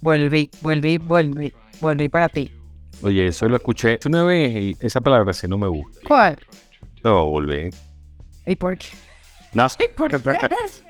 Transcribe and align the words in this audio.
Vuelve, 0.00 0.48
vuelve, 0.62 0.98
vuelve, 0.98 1.52
vuelve 1.80 2.10
para 2.10 2.28
ti. 2.28 2.50
Oye, 3.02 3.26
eso 3.26 3.48
lo 3.48 3.56
escuché 3.56 3.98
una 4.06 4.24
vez 4.24 4.56
y 4.56 4.76
esa 4.80 5.00
palabra 5.00 5.32
sí 5.32 5.46
no 5.46 5.58
me 5.58 5.68
gusta. 5.68 6.00
¿Cuál? 6.06 6.38
No, 7.04 7.26
volvé. 7.26 7.70
¿Y 8.46 8.56
por 8.56 8.76
qué? 8.76 8.88
No, 9.52 9.66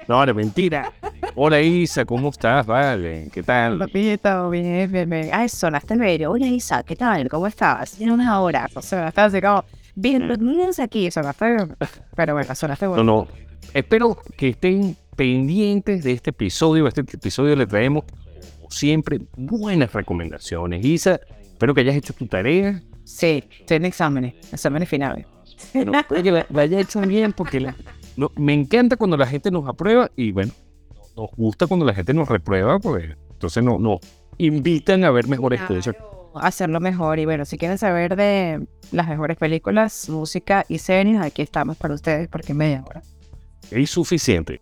no, 0.06 0.26
de 0.26 0.34
mentira. 0.34 0.92
Hola 1.34 1.60
Isa, 1.60 2.04
¿cómo 2.04 2.28
estás? 2.28 2.66
Vale, 2.66 3.30
¿qué 3.32 3.42
tal? 3.42 3.78
Papito, 3.78 4.50
bien, 4.50 4.92
bien, 4.92 5.08
bien. 5.08 5.30
Ay, 5.32 5.48
sonaste 5.48 5.94
el 5.94 6.00
medio. 6.00 6.30
Hola 6.30 6.46
Isa, 6.46 6.82
¿qué 6.82 6.94
tal? 6.94 7.28
¿Cómo 7.28 7.46
estás? 7.46 7.92
Tiene 7.92 8.12
una 8.12 8.40
hora. 8.40 8.68
O 8.74 8.82
sea, 8.82 9.08
estás 9.08 9.32
así 9.32 9.40
como, 9.40 9.64
bien, 9.94 10.28
los 10.28 10.38
niños 10.38 10.78
aquí, 10.78 11.10
sonaste. 11.10 11.56
Pero 12.14 12.34
bueno, 12.34 12.54
sonaste 12.54 12.86
bueno. 12.86 13.02
No, 13.02 13.12
no. 13.22 13.28
Espero 13.72 14.18
que 14.36 14.48
estén 14.50 14.94
pendientes 15.16 16.04
de 16.04 16.12
este 16.12 16.30
episodio. 16.30 16.86
Este 16.86 17.00
episodio 17.00 17.56
le 17.56 17.66
traemos, 17.66 18.04
siempre, 18.70 19.20
buenas 19.36 19.92
recomendaciones. 19.92 20.84
Isa, 20.84 21.20
espero 21.42 21.74
que 21.74 21.82
hayas 21.82 21.96
hecho 21.96 22.12
tu 22.14 22.26
tarea. 22.26 22.82
Sí, 23.04 23.44
tiene 23.66 23.88
exámenes, 23.88 24.34
exámenes 24.52 24.88
finales. 24.88 25.26
Espero 25.56 25.92
que 26.08 26.30
la, 26.30 26.46
la 26.50 26.62
hayas 26.62 26.82
hecho 26.82 27.00
bien 27.02 27.32
porque 27.32 27.60
la- 27.60 27.76
no, 28.16 28.30
me 28.36 28.54
encanta 28.54 28.96
cuando 28.96 29.16
la 29.16 29.26
gente 29.26 29.50
nos 29.50 29.68
aprueba 29.68 30.10
y 30.16 30.32
bueno, 30.32 30.52
nos 31.16 31.30
gusta 31.36 31.66
cuando 31.66 31.84
la 31.84 31.94
gente 31.94 32.14
nos 32.14 32.28
reprueba 32.28 32.78
porque 32.78 33.14
entonces 33.32 33.62
no, 33.62 33.78
nos 33.78 34.00
invitan 34.38 35.04
a 35.04 35.10
ver 35.10 35.28
mejores 35.28 35.60
cosas. 35.62 35.94
Hacerlo 36.34 36.80
mejor. 36.80 37.18
Y 37.18 37.24
bueno, 37.24 37.44
si 37.44 37.58
quieren 37.58 37.76
saber 37.78 38.14
de 38.16 38.66
las 38.92 39.08
mejores 39.08 39.36
películas, 39.36 40.08
música 40.08 40.64
y 40.68 40.78
series, 40.78 41.20
aquí 41.20 41.42
estamos 41.42 41.76
para 41.76 41.94
ustedes 41.94 42.28
porque 42.28 42.54
media 42.54 42.84
hora. 42.86 43.02
Es 43.70 43.90
suficiente. 43.90 44.60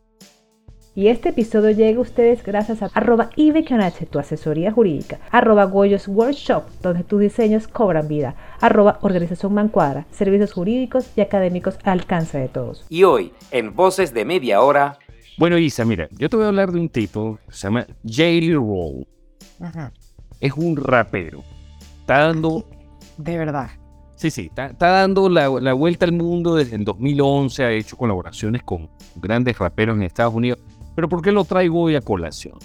Y 0.98 1.06
este 1.06 1.28
episodio 1.28 1.70
llega 1.70 1.98
a 1.98 2.02
ustedes 2.02 2.42
gracias 2.42 2.82
a 2.82 2.86
arroba 2.92 3.30
Ibequionache, 3.36 4.04
tu 4.06 4.18
asesoría 4.18 4.72
jurídica, 4.72 5.20
arroba 5.30 5.62
Goyos 5.62 6.08
Workshop, 6.08 6.64
donde 6.82 7.04
tus 7.04 7.20
diseños 7.20 7.68
cobran 7.68 8.08
vida, 8.08 8.34
arroba 8.60 8.98
Organización 9.02 9.54
Mancuadra, 9.54 10.06
servicios 10.10 10.52
jurídicos 10.52 11.08
y 11.14 11.20
académicos 11.20 11.78
al 11.84 12.00
alcance 12.00 12.38
de 12.38 12.48
todos. 12.48 12.84
Y 12.88 13.04
hoy, 13.04 13.32
en 13.52 13.76
Voces 13.76 14.12
de 14.12 14.24
Media 14.24 14.60
Hora, 14.60 14.98
Bueno, 15.38 15.56
Isa, 15.56 15.84
mira, 15.84 16.08
yo 16.18 16.28
te 16.28 16.34
voy 16.34 16.46
a 16.46 16.48
hablar 16.48 16.72
de 16.72 16.80
un 16.80 16.88
tipo 16.88 17.38
que 17.46 17.54
se 17.54 17.68
llama 17.68 17.86
J.L. 18.02 18.54
Roll. 18.54 19.06
Es 20.40 20.52
un 20.54 20.76
rapero. 20.76 21.44
Está 22.00 22.26
dando, 22.26 22.68
De 23.18 23.38
verdad. 23.38 23.70
sí, 24.16 24.32
sí, 24.32 24.46
está, 24.46 24.66
está 24.66 24.88
dando 24.88 25.28
la, 25.28 25.48
la 25.60 25.74
vuelta 25.74 26.06
al 26.06 26.12
mundo 26.12 26.56
desde 26.56 26.74
el 26.74 26.84
2011. 26.84 27.62
Ha 27.62 27.70
hecho 27.70 27.96
colaboraciones 27.96 28.64
con 28.64 28.90
grandes 29.14 29.56
raperos 29.56 29.94
en 29.96 30.02
Estados 30.02 30.34
Unidos. 30.34 30.58
Pero 30.98 31.08
¿por 31.08 31.22
qué 31.22 31.30
lo 31.30 31.44
traigo 31.44 31.82
hoy 31.82 31.94
a 31.94 32.00
colación? 32.00 32.58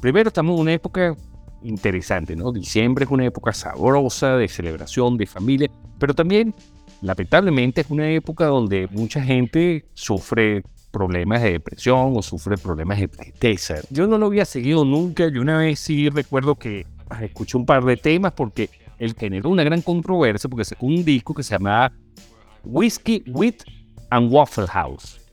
Primero, 0.00 0.28
estamos 0.28 0.54
en 0.54 0.60
una 0.60 0.72
época 0.74 1.16
interesante, 1.64 2.36
¿no? 2.36 2.52
Diciembre 2.52 3.04
es 3.04 3.10
una 3.10 3.24
época 3.24 3.52
sabrosa 3.52 4.36
de 4.36 4.46
celebración, 4.46 5.16
de 5.16 5.26
familia, 5.26 5.68
pero 5.98 6.14
también, 6.14 6.54
lamentablemente, 7.02 7.80
es 7.80 7.90
una 7.90 8.08
época 8.08 8.46
donde 8.46 8.86
mucha 8.92 9.20
gente 9.24 9.86
sufre 9.92 10.62
problemas 10.92 11.42
de 11.42 11.50
depresión 11.50 12.12
o 12.14 12.22
sufre 12.22 12.56
problemas 12.58 13.00
de 13.00 13.08
tristeza. 13.08 13.78
Yo 13.90 14.06
no 14.06 14.18
lo 14.18 14.26
había 14.26 14.44
seguido 14.44 14.84
nunca, 14.84 15.26
yo 15.26 15.40
una 15.40 15.58
vez 15.58 15.80
sí 15.80 16.08
recuerdo 16.10 16.54
que 16.54 16.86
ah, 17.10 17.24
escuché 17.24 17.58
un 17.58 17.66
par 17.66 17.84
de 17.84 17.96
temas 17.96 18.34
porque 18.34 18.70
él 19.00 19.16
generó 19.18 19.50
una 19.50 19.64
gran 19.64 19.82
controversia 19.82 20.48
porque 20.48 20.64
sacó 20.64 20.86
un 20.86 21.04
disco 21.04 21.34
que 21.34 21.42
se 21.42 21.56
llamaba 21.56 21.92
Whiskey, 22.62 23.24
Wheat 23.26 23.64
and 24.10 24.32
Waffle 24.32 24.68
House. 24.68 25.23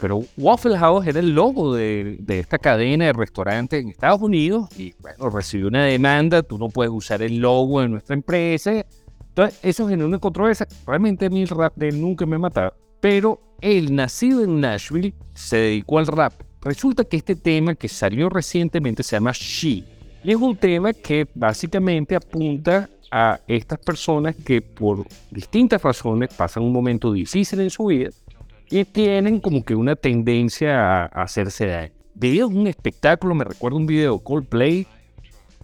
Pero 0.00 0.22
Waffle 0.36 0.78
House 0.78 1.06
era 1.06 1.20
el 1.20 1.34
logo 1.34 1.74
de, 1.74 2.16
de 2.20 2.40
esta 2.40 2.58
cadena 2.58 3.06
de 3.06 3.12
restaurantes 3.12 3.82
en 3.82 3.88
Estados 3.88 4.20
Unidos 4.20 4.68
y 4.78 4.94
bueno, 5.00 5.30
recibió 5.30 5.68
una 5.68 5.84
demanda, 5.84 6.42
tú 6.42 6.58
no 6.58 6.68
puedes 6.68 6.92
usar 6.92 7.22
el 7.22 7.38
logo 7.38 7.80
de 7.80 7.88
nuestra 7.88 8.14
empresa. 8.14 8.84
Entonces, 9.28 9.58
eso 9.62 9.88
generó 9.88 10.08
una 10.08 10.18
controversia. 10.18 10.66
Realmente 10.86 11.26
a 11.26 11.30
mí 11.30 11.42
el 11.42 11.48
rap 11.48 11.74
de 11.76 11.88
él 11.88 12.00
nunca 12.00 12.26
me 12.26 12.36
ha 12.36 12.38
matado. 12.38 12.74
Pero 13.00 13.40
él, 13.60 13.94
nacido 13.94 14.42
en 14.42 14.60
Nashville, 14.60 15.14
se 15.34 15.56
dedicó 15.56 15.98
al 15.98 16.06
rap. 16.06 16.32
Resulta 16.60 17.04
que 17.04 17.16
este 17.16 17.36
tema 17.36 17.74
que 17.74 17.88
salió 17.88 18.28
recientemente 18.28 19.02
se 19.02 19.16
llama 19.16 19.32
She. 19.32 19.84
Y 20.24 20.30
es 20.32 20.36
un 20.36 20.56
tema 20.56 20.92
que 20.92 21.26
básicamente 21.34 22.16
apunta 22.16 22.88
a 23.10 23.40
estas 23.46 23.78
personas 23.78 24.34
que 24.34 24.60
por 24.60 25.06
distintas 25.30 25.82
razones 25.82 26.34
pasan 26.34 26.64
un 26.64 26.72
momento 26.72 27.12
difícil 27.12 27.60
en 27.60 27.70
su 27.70 27.86
vida 27.86 28.10
y 28.70 28.84
tienen 28.84 29.40
como 29.40 29.64
que 29.64 29.74
una 29.74 29.96
tendencia 29.96 31.02
a, 31.04 31.04
a 31.06 31.22
hacerse 31.22 31.66
daño. 31.66 31.92
Video 32.14 32.48
es 32.48 32.54
un 32.54 32.66
espectáculo, 32.66 33.34
me 33.34 33.44
recuerda 33.44 33.76
un 33.76 33.86
video 33.86 34.18
de 34.18 34.24
Coldplay, 34.24 34.86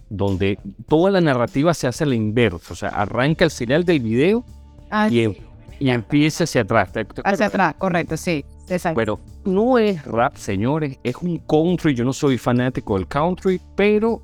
donde 0.09 0.59
toda 0.87 1.11
la 1.11 1.21
narrativa 1.21 1.73
se 1.73 1.87
hace 1.87 2.03
a 2.03 2.07
la 2.07 2.15
inversa, 2.15 2.73
o 2.73 2.75
sea, 2.75 2.89
arranca 2.89 3.43
el 3.45 3.51
final 3.51 3.83
del 3.83 3.99
video 3.99 4.45
Ah, 4.89 5.09
y, 5.09 5.21
em- 5.21 5.35
y 5.79 5.89
empieza 5.89 6.43
hacia 6.45 6.61
atrás. 6.61 6.91
¿Te- 6.91 7.03
te 7.05 7.21
hacia 7.25 7.47
atrás, 7.47 7.75
correcto, 7.77 8.15
sí. 8.15 8.45
Exacto. 8.69 8.93
Bueno, 8.95 9.19
no 9.45 9.77
es 9.77 10.03
rap, 10.05 10.35
señores, 10.37 10.97
es 11.03 11.15
un 11.17 11.37
country, 11.39 11.93
yo 11.93 12.03
no 12.05 12.13
soy 12.13 12.37
fanático 12.37 12.95
del 12.97 13.07
country, 13.07 13.59
pero 13.75 14.21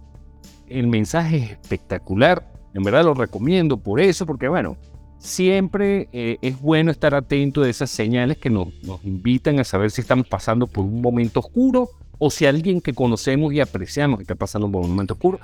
el 0.67 0.87
mensaje 0.87 1.37
es 1.37 1.51
espectacular, 1.51 2.47
en 2.73 2.83
verdad 2.83 3.03
lo 3.03 3.13
recomiendo 3.13 3.77
por 3.77 3.99
eso, 3.99 4.25
porque 4.25 4.47
bueno, 4.47 4.77
siempre 5.21 6.09
eh, 6.11 6.37
es 6.41 6.59
bueno 6.59 6.91
estar 6.91 7.13
atento 7.13 7.61
de 7.61 7.69
esas 7.69 7.91
señales 7.91 8.37
que 8.37 8.49
nos, 8.49 8.67
nos 8.83 9.03
invitan 9.05 9.59
a 9.59 9.63
saber 9.63 9.91
si 9.91 10.01
estamos 10.01 10.27
pasando 10.27 10.67
por 10.67 10.83
un 10.83 11.01
momento 11.01 11.39
oscuro 11.39 11.89
o 12.17 12.29
si 12.29 12.45
alguien 12.45 12.81
que 12.81 12.93
conocemos 12.93 13.53
y 13.53 13.59
apreciamos 13.59 14.19
está 14.19 14.35
pasando 14.35 14.69
por 14.69 14.83
un 14.83 14.91
momento 14.91 15.13
oscuro. 15.13 15.39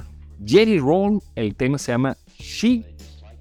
Jerry 0.45 0.79
Roll, 0.79 1.21
el 1.35 1.55
tema 1.55 1.77
se 1.77 1.91
llama 1.91 2.17
She. 2.37 2.83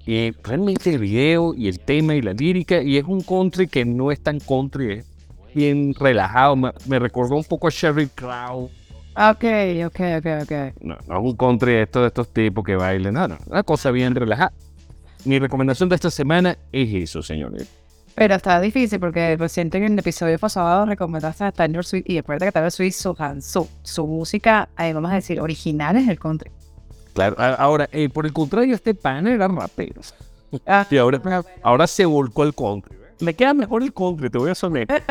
eh, 0.05 0.33
realmente 0.43 0.91
el 0.93 0.99
video 0.99 1.53
y 1.53 1.67
el 1.67 1.79
tema 1.79 2.15
y 2.15 2.21
la 2.21 2.33
lírica, 2.33 2.81
y 2.81 2.97
es 2.97 3.03
un 3.03 3.21
country 3.21 3.67
que 3.67 3.83
no 3.85 4.11
es 4.11 4.21
tan 4.21 4.39
country, 4.39 4.93
es 4.93 5.05
bien 5.53 5.93
relajado. 5.93 6.55
Me, 6.55 6.71
me 6.87 6.97
recordó 6.99 7.35
un 7.35 7.43
poco 7.43 7.67
a 7.67 7.71
Sherry 7.71 8.07
Crow. 8.07 8.69
Ok, 9.15 9.43
ok, 9.85 9.99
ok, 10.17 10.27
ok. 10.43 10.51
No, 10.81 10.97
no 11.07 11.19
es 11.19 11.23
un 11.23 11.35
country 11.35 11.73
de 11.73 11.81
estos, 11.83 12.01
de 12.03 12.07
estos 12.07 12.31
tipos 12.33 12.63
que 12.63 12.75
bailan, 12.75 13.13
no, 13.13 13.27
no, 13.27 13.37
una 13.47 13.63
cosa 13.63 13.91
bien 13.91 14.15
relajada. 14.15 14.53
Mi 15.27 15.39
recomendación 15.39 15.89
de 15.89 15.95
esta 15.95 16.09
semana 16.09 16.57
es 16.71 16.93
eso, 16.93 17.21
señores. 17.21 17.67
Pero 18.15 18.35
está 18.35 18.61
difícil 18.61 18.97
porque 18.99 19.35
reciente 19.35 19.77
en 19.77 19.83
el 19.83 19.99
episodio 19.99 20.39
pasado 20.39 20.85
recomendaste 20.85 21.43
a 21.43 21.51
Taylor 21.51 21.85
Swift 21.85 22.05
y 22.07 22.15
después 22.15 22.39
de 22.39 22.45
que 22.45 22.51
Taylor 22.53 22.71
Swift 22.71 22.95
su, 22.95 23.15
su, 23.41 23.67
su 23.83 24.07
música, 24.07 24.69
eh, 24.79 24.93
vamos 24.93 25.11
a 25.11 25.15
decir, 25.15 25.41
original 25.41 25.97
es 25.97 26.07
el 26.07 26.17
country. 26.17 26.49
Claro, 27.13 27.35
ahora, 27.37 27.89
eh, 27.91 28.07
por 28.07 28.25
el 28.25 28.31
contrario, 28.31 28.73
este 28.73 28.95
pana 28.95 29.33
era 29.33 29.49
rapero. 29.49 30.01
Ah, 30.65 30.87
Y 30.89 30.97
ahora, 30.97 31.43
ahora 31.61 31.87
se 31.87 32.05
volcó 32.05 32.43
al 32.43 32.55
country. 32.55 32.95
Me 33.19 33.33
queda 33.33 33.53
mejor 33.53 33.83
el 33.83 33.93
country, 33.93 34.29
te 34.29 34.37
voy 34.37 34.51
a 34.51 34.55
someter. 34.55 35.03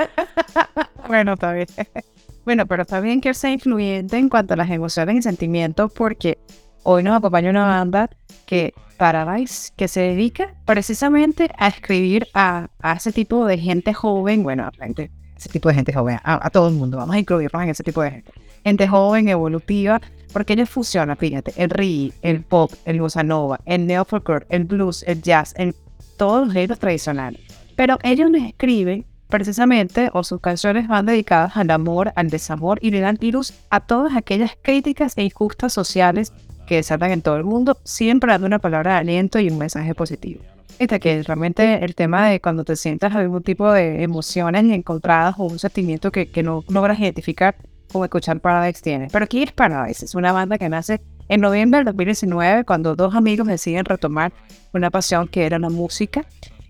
bueno, 1.09 1.35
está 1.35 1.53
bien. 1.53 1.69
bueno, 2.47 2.65
pero 2.65 2.83
está 2.83 3.01
bien 3.01 3.21
que 3.21 3.29
él 3.29 3.35
sea 3.35 3.51
influyente 3.53 4.17
en 4.17 4.31
cuanto 4.31 4.55
a 4.55 4.57
las 4.57 4.71
emociones 4.71 5.17
y 5.17 5.23
sentimientos 5.23 5.93
porque 5.93 6.39
hoy 6.85 7.03
nos 7.03 7.19
acompaña 7.19 7.51
una 7.51 7.67
banda 7.67 8.09
que 8.47 8.73
Paradise, 8.97 9.73
que 9.77 9.89
se 9.89 10.01
dedica 10.01 10.55
precisamente 10.65 11.51
a 11.59 11.69
escribir 11.69 12.27
a, 12.35 12.69
a 12.81 12.95
ese 12.95 13.13
tipo 13.13 13.47
de 13.47 13.59
gente 13.59 13.93
joven, 13.95 14.43
bueno, 14.43 14.65
a 14.65 14.73
gente- 14.73 15.11
ese 15.37 15.49
tipo 15.51 15.69
de 15.69 15.75
gente 15.75 15.93
joven, 15.93 16.19
a, 16.25 16.47
a 16.47 16.51
todo 16.51 16.69
el 16.69 16.75
mundo, 16.75 16.97
vamos 16.97 17.15
a 17.15 17.19
incluirnos 17.19 17.63
en 17.63 17.69
ese 17.69 17.83
tipo 17.83 18.03
de 18.03 18.11
gente. 18.11 18.33
Gente 18.65 18.89
joven, 18.89 19.29
evolutiva, 19.29 20.01
porque 20.33 20.55
ellos 20.55 20.69
fusionan, 20.71 21.17
fíjate, 21.17 21.53
el 21.57 21.71
reggae, 21.71 22.13
el 22.23 22.43
pop, 22.43 22.73
el 22.85 23.01
bossa 23.01 23.23
nova, 23.23 23.61
el 23.65 23.87
neofolklore, 23.87 24.47
el 24.49 24.65
blues, 24.65 25.05
el 25.07 25.23
jazz, 25.23 25.55
el, 25.57 25.75
todos 26.17 26.47
los 26.47 26.55
géneros 26.55 26.79
tradicionales. 26.79 27.41
Pero 27.77 27.99
ellos 28.03 28.31
les 28.31 28.45
escriben 28.45 29.05
precisamente, 29.29 30.09
o 30.13 30.23
sus 30.25 30.41
canciones 30.41 30.89
van 30.89 31.05
dedicadas 31.07 31.57
al 31.57 31.71
amor, 31.71 32.13
al 32.17 32.31
desamor 32.31 32.79
y 32.81 32.91
le 32.91 33.01
dan 33.01 33.17
virus 33.21 33.53
a 33.71 33.81
todas 33.81 34.17
aquellas 34.17 34.53
críticas 34.63 35.15
e 35.17 35.25
injustas 35.25 35.73
sociales 35.73 36.33
que 36.67 36.77
desatan 36.77 37.13
en 37.13 37.23
todo 37.23 37.37
el 37.37 37.45
mundo, 37.45 37.79
siempre 37.85 38.33
dando 38.33 38.47
una 38.47 38.59
palabra 38.59 38.95
de 38.95 38.99
aliento 38.99 39.39
y 39.39 39.49
un 39.49 39.59
mensaje 39.59 39.95
positivo. 39.95 40.43
Este 40.79 41.01
que 41.01 41.23
realmente 41.23 41.85
el 41.85 41.95
tema 41.95 42.29
de 42.29 42.41
cuando 42.41 42.65
te 42.65 42.77
sientas 42.77 43.15
algún 43.15 43.43
tipo 43.43 43.73
de 43.73 44.03
emociones 44.03 44.65
encontradas 44.65 45.37
o 45.39 45.45
un 45.45 45.59
sentimiento 45.59 46.13
que, 46.13 46.27
que 46.31 46.43
no 46.43 46.65
logras 46.69 46.99
identificar, 46.99 47.57
como 47.91 48.05
escuchar 48.05 48.41
Paradise 48.41 48.83
tiene. 48.83 49.09
Pero 49.11 49.25
aquí 49.25 49.43
es 49.43 49.53
Paradise, 49.53 50.05
es 50.05 50.15
una 50.15 50.33
banda 50.33 50.59
que 50.59 50.69
nace 50.69 51.01
En 51.29 51.41
noviembre 51.41 51.79
del 51.79 51.87
2019, 51.87 52.65
cuando 52.65 52.95
dos 52.95 53.15
amigos 53.15 53.47
deciden 53.47 53.85
retomar 53.85 54.33
una 54.73 54.91
pasión 54.91 55.29
que 55.29 55.47
era 55.47 55.59
la 55.59 55.71
música, 55.71 56.27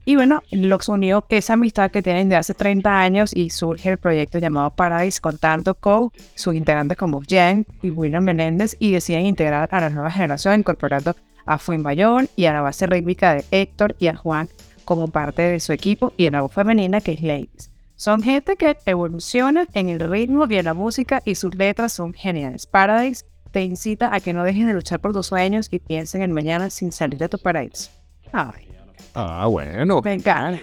y 0.09 0.15
bueno, 0.15 0.45
los 0.53 0.89
unió 0.89 1.27
esa 1.29 1.55
amistad 1.55 1.91
que 1.91 2.01
tienen 2.01 2.29
de 2.29 2.37
hace 2.37 2.55
30 2.55 3.01
años 3.01 3.35
y 3.35 3.51
surge 3.51 3.91
el 3.91 3.99
proyecto 3.99 4.39
llamado 4.39 4.71
Paradise 4.71 5.21
contando 5.21 5.75
con 5.75 6.13
sus 6.37 6.55
integrantes 6.55 6.97
como 6.97 7.21
Jen 7.23 7.67
y 7.83 7.91
William 7.91 8.23
Menéndez 8.23 8.77
y 8.79 8.93
deciden 8.93 9.27
integrar 9.27 9.69
a 9.73 9.81
la 9.81 9.91
nueva 9.91 10.13
generación 10.13 10.61
incorporando 10.61 11.17
a 11.45 11.59
Bayón 11.79 12.29
y 12.37 12.45
a 12.45 12.53
la 12.53 12.61
base 12.61 12.87
rítmica 12.87 13.35
de 13.35 13.45
Héctor 13.51 13.97
y 13.99 14.07
a 14.07 14.15
Juan 14.15 14.49
como 14.85 15.09
parte 15.09 15.43
de 15.43 15.59
su 15.59 15.73
equipo 15.73 16.13
y 16.17 16.29
a 16.29 16.31
la 16.31 16.43
voz 16.43 16.53
femenina 16.53 17.01
que 17.01 17.15
es 17.15 17.23
Ladies. 17.23 17.73
Son 17.97 18.23
gente 18.23 18.55
que 18.55 18.77
evoluciona 18.87 19.67
en 19.75 19.89
el 19.89 19.99
ritmo 19.99 20.47
y 20.49 20.57
en 20.57 20.67
la 20.67 20.75
música 20.75 21.21
y 21.25 21.35
sus 21.35 21.53
letras 21.57 21.93
son 21.93 22.15
geniales. 22.15 22.69
Paradise 22.69 23.25
te 23.51 23.65
incita 23.65 24.15
a 24.15 24.21
que 24.21 24.33
no 24.33 24.45
dejes 24.45 24.69
de 24.69 24.75
luchar 24.75 25.01
por 25.01 25.13
tus 25.13 25.27
sueños 25.27 25.67
y 25.73 25.81
piensen 25.81 26.23
en 26.23 26.31
mañana 26.31 26.71
sin 26.71 26.93
salir 26.93 27.19
de 27.19 27.29
tu 27.29 27.39
paraíso. 27.39 27.91
Ay. 28.33 28.76
Ah, 29.15 29.47
bueno. 29.47 30.01
Me 30.03 30.15
encanta. 30.15 30.61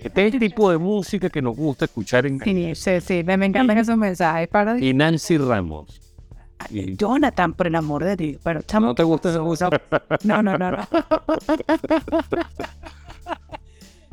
Este 0.00 0.28
es 0.28 0.34
el 0.34 0.38
tipo 0.38 0.70
de 0.70 0.78
música 0.78 1.28
que 1.28 1.42
nos 1.42 1.56
gusta 1.56 1.86
escuchar 1.86 2.24
en... 2.24 2.38
Sí, 2.38 2.74
sí, 2.76 3.00
sí 3.00 3.24
me, 3.24 3.34
encantan 3.34 3.78
esos 3.78 3.96
mensajes. 3.96 4.46
Para... 4.48 4.78
Y 4.78 4.94
Nancy 4.94 5.38
Ramos. 5.38 6.00
Jonathan, 6.70 7.52
por 7.52 7.66
el 7.66 7.74
amor 7.74 8.04
de 8.04 8.16
Dios. 8.16 8.40
Pero, 8.44 8.60
¿No 8.80 8.94
te 8.94 9.02
gusta 9.02 9.30
esa 9.30 9.42
música? 9.42 9.80
No, 10.22 10.42
no, 10.42 10.56
no, 10.56 10.70
no. 10.70 10.88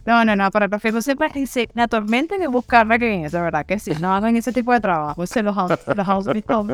No, 0.06 0.24
no, 0.24 0.36
no, 0.36 0.52
para 0.52 0.70
que 0.70 0.92
no 0.92 1.02
sepa, 1.02 1.30
se 1.48 1.68
la 1.74 1.88
tormenta 1.88 2.38
que 2.38 2.48
buscarme 2.48 3.00
que 3.00 3.26
es, 3.26 3.32
de 3.32 3.42
verdad 3.42 3.66
que 3.66 3.80
sí, 3.80 3.92
no 4.00 4.14
hagan 4.14 4.36
ese 4.36 4.54
tipo 4.54 4.72
de 4.72 4.80
trabajo, 4.80 5.26
se 5.26 5.42
los, 5.42 5.56
los 5.56 6.28
visto 6.28 6.68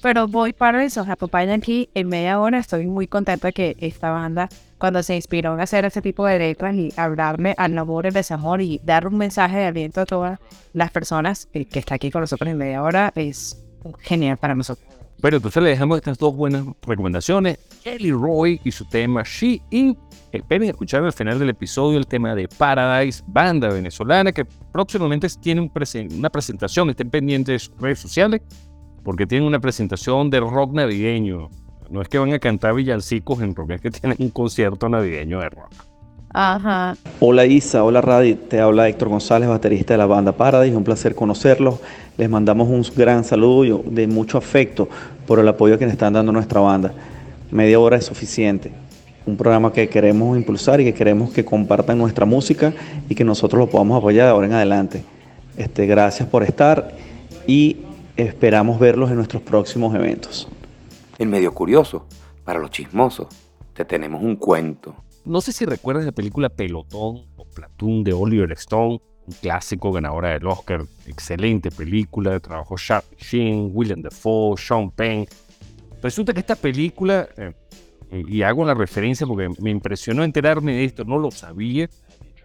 Pero 0.00 0.28
voy 0.28 0.52
para 0.52 0.84
eso, 0.84 1.04
acompañan 1.08 1.60
aquí 1.60 1.90
en 1.94 2.08
media 2.08 2.40
hora, 2.40 2.58
estoy 2.58 2.86
muy 2.86 3.08
contenta 3.08 3.50
que 3.50 3.76
esta 3.80 4.10
banda, 4.10 4.48
cuando 4.78 5.02
se 5.02 5.16
inspiró 5.16 5.54
en 5.54 5.60
hacer 5.60 5.84
ese 5.84 6.00
tipo 6.00 6.24
de 6.24 6.38
letras 6.38 6.74
y 6.76 6.92
hablarme 6.96 7.54
al 7.58 7.76
amor, 7.76 8.06
el 8.06 8.14
desamor 8.14 8.60
y 8.60 8.80
dar 8.84 9.06
un 9.06 9.18
mensaje 9.18 9.56
de 9.56 9.66
aliento 9.66 10.00
a 10.00 10.06
todas 10.06 10.38
las 10.72 10.92
personas 10.92 11.46
que, 11.46 11.66
que 11.66 11.80
está 11.80 11.96
aquí 11.96 12.10
con 12.10 12.20
nosotros 12.20 12.48
en 12.48 12.58
media 12.58 12.82
hora, 12.82 13.12
es 13.16 13.60
genial 14.00 14.36
para 14.36 14.54
nosotros. 14.54 14.86
Pero 15.20 15.38
entonces 15.38 15.60
le 15.60 15.70
dejamos 15.70 15.96
estas 15.98 16.16
dos 16.16 16.36
buenas 16.36 16.64
recomendaciones, 16.82 17.58
Kelly 17.82 18.12
Roy 18.12 18.60
y 18.62 18.70
su 18.70 18.84
tema 18.84 19.24
She 19.24 19.60
In 19.70 19.98
Esperen 20.32 20.68
escuchar 20.68 21.02
al 21.04 21.12
final 21.12 21.38
del 21.38 21.48
episodio 21.50 21.98
el 21.98 22.06
tema 22.06 22.34
de 22.34 22.48
Paradise, 22.48 23.22
banda 23.26 23.68
venezolana 23.68 24.30
que 24.32 24.44
próximamente 24.44 25.26
tiene 25.40 25.70
una 26.10 26.30
presentación. 26.30 26.90
Estén 26.90 27.08
pendientes 27.08 27.52
de 27.52 27.58
sus 27.58 27.80
redes 27.80 27.98
sociales 27.98 28.42
porque 29.08 29.26
tienen 29.26 29.48
una 29.48 29.58
presentación 29.58 30.28
de 30.28 30.38
rock 30.38 30.74
navideño. 30.74 31.48
No 31.88 32.02
es 32.02 32.08
que 32.08 32.18
van 32.18 32.34
a 32.34 32.38
cantar 32.38 32.74
villancicos 32.74 33.40
en 33.40 33.54
rock, 33.54 33.70
es 33.70 33.80
que 33.80 33.90
tienen 34.02 34.18
un 34.20 34.28
concierto 34.28 34.86
navideño 34.90 35.40
de 35.40 35.48
rock. 35.48 35.72
Ajá. 36.34 36.94
Hola 37.18 37.46
Isa, 37.46 37.84
hola 37.84 38.02
Radi, 38.02 38.34
te 38.34 38.60
habla 38.60 38.86
Héctor 38.86 39.08
González, 39.08 39.48
baterista 39.48 39.94
de 39.94 39.98
la 39.98 40.04
banda 40.04 40.32
Paradise, 40.32 40.76
un 40.76 40.84
placer 40.84 41.14
conocerlos. 41.14 41.80
Les 42.18 42.28
mandamos 42.28 42.68
un 42.68 42.84
gran 42.94 43.24
saludo 43.24 43.82
de 43.86 44.06
mucho 44.06 44.36
afecto 44.36 44.90
por 45.26 45.38
el 45.38 45.48
apoyo 45.48 45.78
que 45.78 45.86
nos 45.86 45.92
están 45.92 46.12
dando 46.12 46.30
nuestra 46.30 46.60
banda. 46.60 46.92
Media 47.50 47.80
hora 47.80 47.96
es 47.96 48.04
suficiente 48.04 48.70
un 49.24 49.38
programa 49.38 49.72
que 49.72 49.88
queremos 49.88 50.36
impulsar 50.36 50.82
y 50.82 50.84
que 50.84 50.92
queremos 50.92 51.30
que 51.30 51.46
compartan 51.46 51.96
nuestra 51.96 52.26
música 52.26 52.74
y 53.08 53.14
que 53.14 53.24
nosotros 53.24 53.58
lo 53.58 53.70
podamos 53.70 53.96
apoyar 53.96 54.26
de 54.26 54.32
ahora 54.32 54.46
en 54.48 54.52
adelante. 54.52 55.02
Este, 55.56 55.86
gracias 55.86 56.28
por 56.28 56.42
estar 56.42 56.94
y 57.46 57.87
esperamos 58.18 58.80
verlos 58.80 59.10
en 59.10 59.16
nuestros 59.16 59.42
próximos 59.42 59.94
eventos. 59.94 60.48
En 61.18 61.30
medio 61.30 61.54
curioso, 61.54 62.06
para 62.44 62.58
los 62.58 62.70
chismosos, 62.70 63.28
te 63.74 63.84
tenemos 63.84 64.22
un 64.22 64.34
cuento. 64.34 64.96
No 65.24 65.40
sé 65.40 65.52
si 65.52 65.64
recuerdas 65.64 66.04
la 66.04 66.10
película 66.10 66.48
Pelotón 66.48 67.26
o 67.36 67.44
Platoon 67.54 68.02
de 68.02 68.12
Oliver 68.12 68.50
Stone, 68.52 69.00
un 69.24 69.34
clásico 69.40 69.92
ganadora 69.92 70.30
del 70.30 70.46
Oscar, 70.48 70.82
excelente 71.06 71.70
película, 71.70 72.40
trabajó 72.40 72.74
Charlie 72.76 73.16
Sheen, 73.18 73.70
William 73.72 74.02
Dafoe, 74.02 74.56
Sean 74.56 74.90
Penn. 74.90 75.26
Resulta 76.02 76.32
que 76.32 76.40
esta 76.40 76.56
película 76.56 77.28
eh, 77.36 77.52
y 78.10 78.42
hago 78.42 78.64
la 78.64 78.74
referencia 78.74 79.28
porque 79.28 79.48
me 79.60 79.70
impresionó 79.70 80.24
enterarme 80.24 80.72
de 80.72 80.84
esto, 80.84 81.04
no 81.04 81.18
lo 81.18 81.30
sabía, 81.30 81.88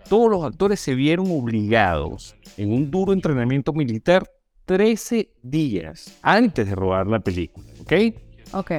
todos 0.08 0.30
los 0.30 0.44
actores 0.44 0.80
se 0.80 0.94
vieron 0.94 1.32
obligados 1.32 2.36
en 2.58 2.72
un 2.72 2.92
duro 2.92 3.12
entrenamiento 3.14 3.74
militar 3.74 4.30
13 4.66 5.30
días 5.42 6.18
antes 6.22 6.68
de 6.68 6.76
rodar 6.76 7.08
la 7.08 7.20
película, 7.20 7.68
¿ok? 7.82 7.94
Ok. 8.54 8.72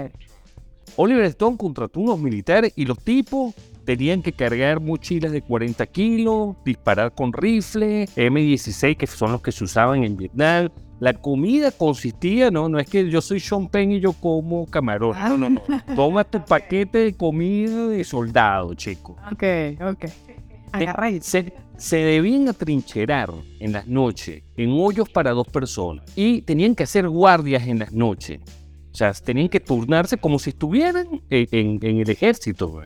Oliver 0.97 1.25
Stone 1.25 1.57
contrató 1.57 2.01
unos 2.01 2.19
militares 2.19 2.73
y 2.77 2.85
los 2.85 2.99
tipos 3.03 3.55
tenían 3.85 4.23
que 4.23 4.33
cargar 4.33 4.81
mochilas 4.81 5.33
de 5.33 5.43
40 5.43 5.87
kilos, 5.87 6.57
disparar 6.65 7.15
con 7.15 7.33
rifle, 7.33 8.07
M16 8.17 8.97
que 8.97 9.07
son 9.07 9.33
los 9.33 9.43
que 9.43 9.53
se 9.53 9.65
usaban 9.65 10.05
en 10.05 10.17
Vietnam, 10.17 10.71
la 11.01 11.13
comida 11.13 11.71
consistía, 11.71 12.51
no, 12.51 12.69
no 12.69 12.79
es 12.79 12.89
que 12.89 13.11
yo 13.11 13.21
soy 13.21 13.41
Sean 13.41 13.69
Penn 13.69 13.93
y 13.93 14.01
yo 14.01 14.13
como 14.13 14.67
camarón. 14.67 15.17
No, 15.19 15.37
no, 15.37 15.51
no. 15.51 15.63
Toma 15.97 16.25
tu 16.25 16.43
paquete 16.45 16.99
de 16.99 17.15
comida 17.15 17.89
de 17.89 18.05
soldado, 18.05 18.75
chico. 18.75 19.17
Ok, 19.31 19.43
ok. 19.83 20.05
Agarra 20.75 21.11
se, 21.21 21.53
se 21.77 21.97
debían 21.97 22.49
atrincherar 22.49 23.31
en 23.61 23.73
las 23.73 23.87
noches 23.87 24.43
en 24.57 24.71
hoyos 24.73 25.09
para 25.09 25.31
dos 25.31 25.47
personas 25.47 26.05
y 26.17 26.43
tenían 26.43 26.75
que 26.75 26.83
hacer 26.83 27.09
guardias 27.09 27.67
en 27.67 27.79
las 27.79 27.93
noches. 27.93 28.41
O 28.93 28.97
sea, 28.97 29.13
tenían 29.13 29.49
que 29.49 29.61
turnarse 29.61 30.17
como 30.17 30.39
si 30.39 30.51
estuvieran 30.51 31.23
en, 31.31 31.79
en 31.83 31.99
el 31.99 32.11
ejército. 32.11 32.83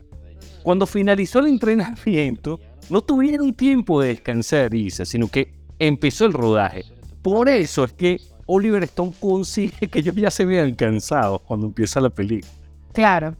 Cuando 0.63 0.85
finalizó 0.85 1.39
el 1.39 1.47
entrenamiento, 1.47 2.59
no 2.89 3.01
tuvieron 3.01 3.53
tiempo 3.53 4.01
de 4.01 4.09
descansar, 4.09 4.73
Isa, 4.73 5.05
sino 5.05 5.27
que 5.27 5.53
empezó 5.77 6.25
el 6.25 6.33
rodaje. 6.33 6.83
Por 7.21 7.49
eso 7.49 7.83
es 7.83 7.93
que 7.93 8.21
Oliver 8.45 8.83
Stone 8.83 9.13
consigue 9.19 9.87
que 9.87 9.99
ellos 9.99 10.15
ya 10.15 10.31
se 10.31 10.45
vean 10.45 10.73
cansados 10.73 11.41
cuando 11.41 11.67
empieza 11.67 12.01
la 12.01 12.09
película. 12.09 12.51
Claro. 12.93 13.35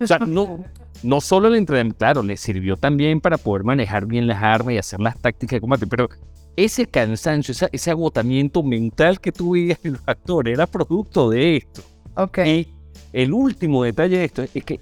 O 0.00 0.06
sea, 0.06 0.18
no, 0.18 0.64
no 1.02 1.20
solo 1.20 1.48
el 1.48 1.56
entrenamiento, 1.56 1.98
claro, 1.98 2.22
le 2.22 2.36
sirvió 2.36 2.76
también 2.76 3.20
para 3.20 3.38
poder 3.38 3.64
manejar 3.64 4.06
bien 4.06 4.26
las 4.26 4.42
armas 4.42 4.74
y 4.74 4.78
hacer 4.78 5.00
las 5.00 5.18
tácticas 5.18 5.56
de 5.56 5.60
combate, 5.60 5.86
pero 5.86 6.08
ese 6.56 6.86
cansancio, 6.86 7.68
ese, 7.72 7.90
agotamiento 7.90 8.62
mental 8.62 9.20
que 9.20 9.32
tuvieron 9.32 9.78
los 9.84 10.02
actores 10.06 10.54
era 10.54 10.66
producto 10.66 11.30
de 11.30 11.56
esto. 11.56 11.82
Ok. 12.16 12.38
Y 12.44 12.68
el 13.12 13.32
último 13.32 13.84
detalle 13.84 14.18
de 14.18 14.24
esto 14.24 14.42
es 14.42 14.64
que 14.64 14.80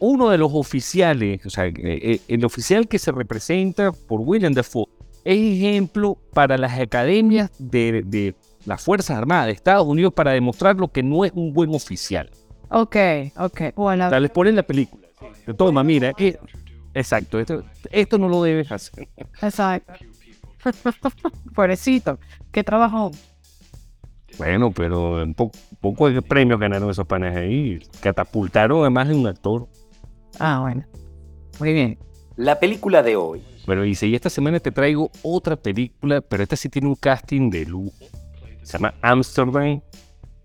uno 0.00 0.30
de 0.30 0.38
los 0.38 0.50
oficiales, 0.52 1.44
o 1.44 1.50
sea, 1.50 1.66
eh, 1.66 1.74
eh, 1.76 2.20
el 2.28 2.44
oficial 2.44 2.88
que 2.88 2.98
se 2.98 3.12
representa 3.12 3.92
por 3.92 4.20
William 4.20 4.52
Dafoe, 4.52 4.86
es 5.24 5.38
ejemplo 5.38 6.16
para 6.32 6.56
las 6.56 6.78
academias 6.78 7.50
de, 7.58 8.34
las 8.64 8.82
Fuerzas 8.82 9.18
Armadas 9.18 9.46
de 9.46 9.52
Estados 9.52 9.86
Unidos 9.86 10.12
para 10.14 10.32
demostrar 10.32 10.76
lo 10.76 10.88
que 10.88 11.02
no 11.02 11.24
es 11.24 11.32
un 11.34 11.52
buen 11.52 11.74
oficial. 11.74 12.30
Ok, 12.70 12.96
ok. 13.36 13.60
Bueno. 13.76 14.06
O 14.06 14.10
sea, 14.10 14.20
les 14.20 14.30
ponen 14.30 14.56
la 14.56 14.62
película. 14.62 15.09
Toma, 15.56 15.82
mira, 15.82 16.12
exacto, 16.94 17.38
esto, 17.38 18.18
no 18.18 18.28
lo 18.28 18.42
debes 18.42 18.70
hacer. 18.70 19.08
Exacto. 19.40 19.92
Pobrecito, 21.54 22.18
qué 22.52 22.62
trabajo. 22.62 23.10
Bueno, 24.38 24.70
pero 24.70 25.22
un 25.22 25.34
poco 25.34 26.10
de 26.10 26.22
premios 26.22 26.60
ganaron 26.60 26.90
esos 26.90 27.06
panes 27.06 27.36
ahí. 27.36 27.80
Catapultaron 28.00 28.80
además 28.80 29.08
de 29.08 29.14
un 29.14 29.26
actor. 29.26 29.68
Ah, 30.38 30.60
bueno. 30.60 30.84
Muy 31.58 31.72
bien. 31.72 31.98
La 32.36 32.58
película 32.58 33.02
de 33.02 33.16
hoy 33.16 33.42
pero 33.66 33.82
dice, 33.82 34.06
y 34.06 34.16
esta 34.16 34.30
semana 34.30 34.58
te 34.58 34.72
traigo 34.72 35.12
otra 35.22 35.54
película, 35.54 36.20
pero 36.20 36.42
esta 36.42 36.56
sí 36.56 36.68
tiene 36.68 36.88
un 36.88 36.96
casting 36.96 37.50
de 37.50 37.64
lujo. 37.64 37.94
Se 38.62 38.72
llama 38.72 38.94
Amsterdam. 39.00 39.80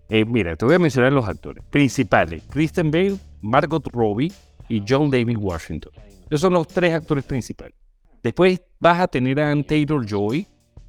Eh, 0.08 0.24
mira, 0.24 0.54
te 0.54 0.64
voy 0.64 0.76
a 0.76 0.78
mencionar 0.78 1.12
los 1.12 1.28
actores 1.28 1.64
principales. 1.70 2.44
Kristen 2.50 2.90
Bale, 2.90 3.16
Margot 3.40 3.84
Robbie 3.88 4.32
y 4.68 4.82
John 4.86 5.10
David 5.10 5.38
Washington. 5.38 5.92
Esos 6.26 6.40
son 6.40 6.54
los 6.54 6.66
tres 6.68 6.92
actores 6.94 7.24
principales. 7.24 7.74
Después 8.22 8.60
vas 8.80 9.00
a 9.00 9.08
tener 9.08 9.38
a 9.40 9.50
Ann 9.50 9.62
Taylor-Joy, 9.62 10.46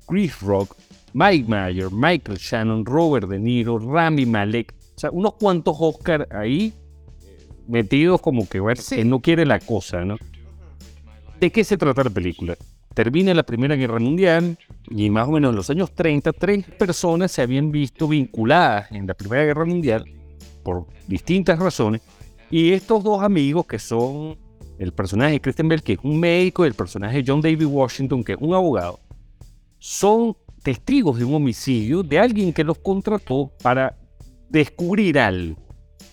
Chris 0.08 0.40
Rock, 0.42 0.76
Mike 1.14 1.46
Mayer, 1.48 1.92
Michael 1.92 2.38
Shannon, 2.38 2.86
Robert 2.86 3.28
De 3.28 3.40
Niro, 3.40 3.78
Rami 3.78 4.26
Malek. 4.26 4.74
O 4.96 5.00
sea, 5.00 5.12
unos 5.12 5.34
cuantos 5.36 5.76
Oscars 5.80 6.26
ahí 6.32 6.74
metidos 7.68 8.22
como 8.22 8.48
que, 8.48 8.60
bueno, 8.60 8.82
que 8.90 9.06
no 9.06 9.20
quiere 9.20 9.46
la 9.46 9.60
cosa, 9.60 10.04
¿no? 10.04 10.18
¿De 11.40 11.52
qué 11.52 11.64
se 11.64 11.78
trata 11.78 12.04
la 12.04 12.10
película? 12.10 12.58
Termina 12.94 13.34
la 13.34 13.44
Primera 13.44 13.76
Guerra 13.76 14.00
Mundial 14.00 14.58
y 14.90 15.10
más 15.12 15.28
o 15.28 15.32
menos 15.32 15.52
en 15.52 15.56
los 15.56 15.70
años 15.70 15.94
30, 15.94 16.34
tres 16.34 16.66
personas 16.66 17.32
se 17.32 17.44
habían 17.44 17.72
visto 17.72 18.08
vinculadas 18.08 18.92
en 18.92 19.06
la 19.06 19.14
Primera 19.14 19.44
Guerra 19.44 19.66
Mundial 19.66 20.06
por 20.64 20.88
distintas 21.08 21.60
razones. 21.60 22.02
Y 22.50 22.72
estos 22.72 23.04
dos 23.04 23.22
amigos, 23.22 23.66
que 23.66 23.80
son 23.80 24.38
el 24.80 24.94
personaje 24.94 25.34
de 25.34 25.42
Kristen 25.42 25.68
Bell, 25.68 25.84
que 25.84 25.94
es 25.94 26.00
un 26.04 26.20
médico, 26.20 26.64
y 26.64 26.68
el 26.68 26.74
personaje 26.74 27.18
de 27.18 27.24
John 27.26 27.42
David 27.42 27.66
Washington, 27.66 28.24
que 28.24 28.34
es 28.34 28.38
un 28.40 28.54
abogado, 28.54 29.00
son 29.80 30.36
testigos 30.64 31.18
de 31.18 31.26
un 31.26 31.36
homicidio 31.36 32.04
de 32.04 32.20
alguien 32.20 32.54
que 32.54 32.64
los 32.64 32.78
contrató 32.78 33.52
para 33.62 33.98
descubrir 34.50 35.20
algo. 35.20 35.58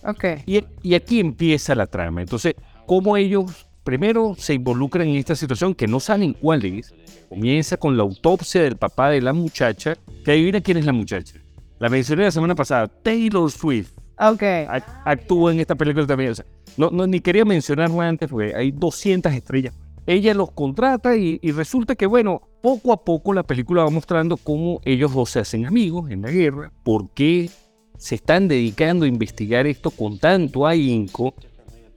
Ok. 0.05 0.25
Y, 0.47 0.65
y 0.83 0.95
aquí 0.95 1.21
empieza 1.21 1.75
la 1.75 1.87
trama. 1.87 2.23
Entonces, 2.23 2.55
cómo 2.87 3.17
ellos 3.17 3.67
primero 3.85 4.35
se 4.37 4.55
involucran 4.55 5.07
en 5.07 5.17
esta 5.17 5.37
situación 5.37 5.75
que 5.75 5.87
no 5.87 6.01
saben 6.01 6.33
cuál 6.33 6.65
es. 6.65 6.95
Comienza 7.29 7.77
con 7.77 7.97
la 7.97 8.03
autopsia 8.03 8.63
del 8.63 8.77
papá 8.77 9.11
de 9.11 9.21
la 9.21 9.33
muchacha, 9.33 9.97
que 10.25 10.33
adivina 10.33 10.61
quién 10.61 10.79
es 10.79 10.87
la 10.87 10.93
muchacha. 10.93 11.39
La 11.79 11.89
mencioné 11.89 12.25
la 12.25 12.31
semana 12.31 12.55
pasada, 12.55 12.89
Taylor 12.89 13.51
Swift. 13.51 13.93
Ok. 14.19 14.43
Ac- 14.43 15.03
Actúa 15.05 15.53
en 15.53 15.61
esta 15.61 15.75
película 15.75 16.07
también. 16.07 16.31
O 16.31 16.35
sea, 16.35 16.45
no, 16.77 16.91
ni 17.07 17.21
quería 17.21 17.45
mencionarlo 17.45 18.01
antes 18.01 18.29
porque 18.29 18.55
hay 18.55 18.71
200 18.71 19.33
estrellas. 19.33 19.75
Ella 20.07 20.35
los 20.35 20.51
contrata 20.53 21.17
y, 21.17 21.39
y 21.43 21.53
resulta 21.53 21.95
que, 21.95 22.07
bueno, 22.07 22.43
poco 22.63 22.93
a 22.93 23.03
poco 23.03 23.33
la 23.33 23.43
película 23.43 23.85
va 23.85 23.91
mostrando 23.91 24.37
cómo 24.37 24.81
ellos 24.85 25.15
dos 25.15 25.31
se 25.31 25.41
hacen 25.41 25.65
amigos 25.67 26.11
en 26.11 26.23
la 26.23 26.31
guerra, 26.31 26.71
por 26.83 27.11
qué 27.11 27.49
se 27.97 28.17
están 28.17 28.47
dedicando 28.49 29.07
a 29.07 29.09
investigar 29.09 29.67
esto 29.67 29.91
con 29.91 30.19
tanto 30.19 30.67
ahínco 30.67 31.35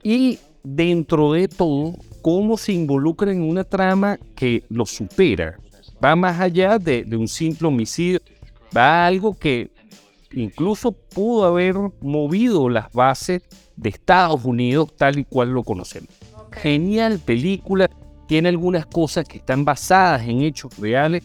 y 0.02 0.38
dentro 0.62 1.32
de 1.32 1.48
todo, 1.48 1.94
cómo 2.22 2.56
se 2.56 2.72
involucran 2.72 3.36
en 3.36 3.42
una 3.42 3.64
trama 3.64 4.18
que 4.34 4.64
los 4.70 4.90
supera. 4.90 5.58
Va 6.02 6.16
más 6.16 6.40
allá 6.40 6.78
de, 6.78 7.04
de 7.04 7.16
un 7.16 7.28
simple 7.28 7.68
homicidio, 7.68 8.20
va 8.74 9.04
a 9.04 9.06
algo 9.06 9.36
que 9.38 9.70
incluso 10.32 10.92
pudo 10.92 11.44
haber 11.44 11.74
movido 12.00 12.68
las 12.68 12.92
bases 12.92 13.42
de 13.76 13.90
Estados 13.90 14.44
Unidos 14.44 14.94
tal 14.96 15.18
y 15.18 15.24
cual 15.24 15.50
lo 15.50 15.62
conocemos. 15.62 16.10
Genial 16.52 17.20
película, 17.24 17.90
tiene 18.26 18.48
algunas 18.48 18.86
cosas 18.86 19.26
que 19.26 19.38
están 19.38 19.64
basadas 19.64 20.22
en 20.26 20.42
hechos 20.42 20.76
reales 20.78 21.24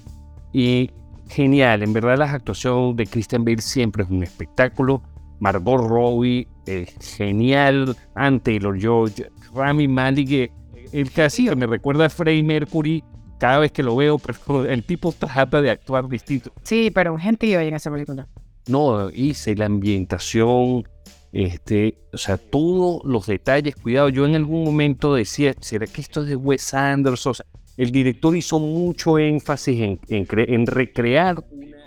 y 0.51 0.91
genial, 1.29 1.83
en 1.83 1.93
verdad 1.93 2.17
las 2.17 2.33
actuaciones 2.33 2.95
de 2.95 3.07
Christian 3.07 3.43
Bale 3.43 3.62
siempre 3.62 4.03
es 4.03 4.10
un 4.10 4.24
espectáculo. 4.24 5.01
Margot 5.39 5.81
Robbie, 5.81 6.48
eh, 6.67 6.86
genial, 7.01 7.98
Ann 8.15 8.39
Taylor 8.39 8.79
George, 8.79 9.29
Rami 9.53 9.89
Malek, 9.89 10.31
eh, 10.31 10.51
el 10.93 11.12
que 11.12 11.24
hacía 11.24 11.53
me 11.55 11.67
recuerda 11.67 12.05
a 12.05 12.10
Freddie 12.10 12.43
Mercury 12.43 13.03
cada 13.39 13.60
vez 13.60 13.74
que 13.74 13.83
lo 13.83 13.95
veo, 13.98 14.19
pero 14.19 14.63
el 14.63 14.83
tipo 14.86 15.12
trata 15.12 15.62
de 15.62 15.72
actuar 15.72 16.07
distinto. 16.07 16.53
Sí, 16.63 16.91
pero 16.91 17.12
un 17.13 17.19
gentío 17.19 17.60
en 17.60 17.74
esa 17.74 17.91
película. 17.91 18.25
No, 18.67 19.10
hice 19.10 19.55
la 19.55 19.65
ambientación, 19.65 20.88
este, 21.32 21.98
o 22.13 22.17
sea, 22.17 22.38
todos 22.38 23.01
los 23.03 23.25
detalles, 23.25 23.75
cuidado. 23.75 24.10
Yo 24.10 24.25
en 24.25 24.36
algún 24.36 24.63
momento 24.63 25.15
decía, 25.15 25.53
¿será 25.60 25.88
que 25.88 26.01
esto 26.01 26.22
es 26.22 26.29
de 26.29 26.36
Wes 26.36 26.74
Anderson? 26.74 27.32
O 27.32 27.34
sea, 27.34 27.46
el 27.75 27.91
director 27.91 28.36
hizo 28.38 28.60
mucho 28.60 29.17
énfasis 29.17 29.82
en, 29.82 30.00
en, 30.08 30.27
en 30.32 30.67
recrear 30.67 31.43
una 31.51 31.77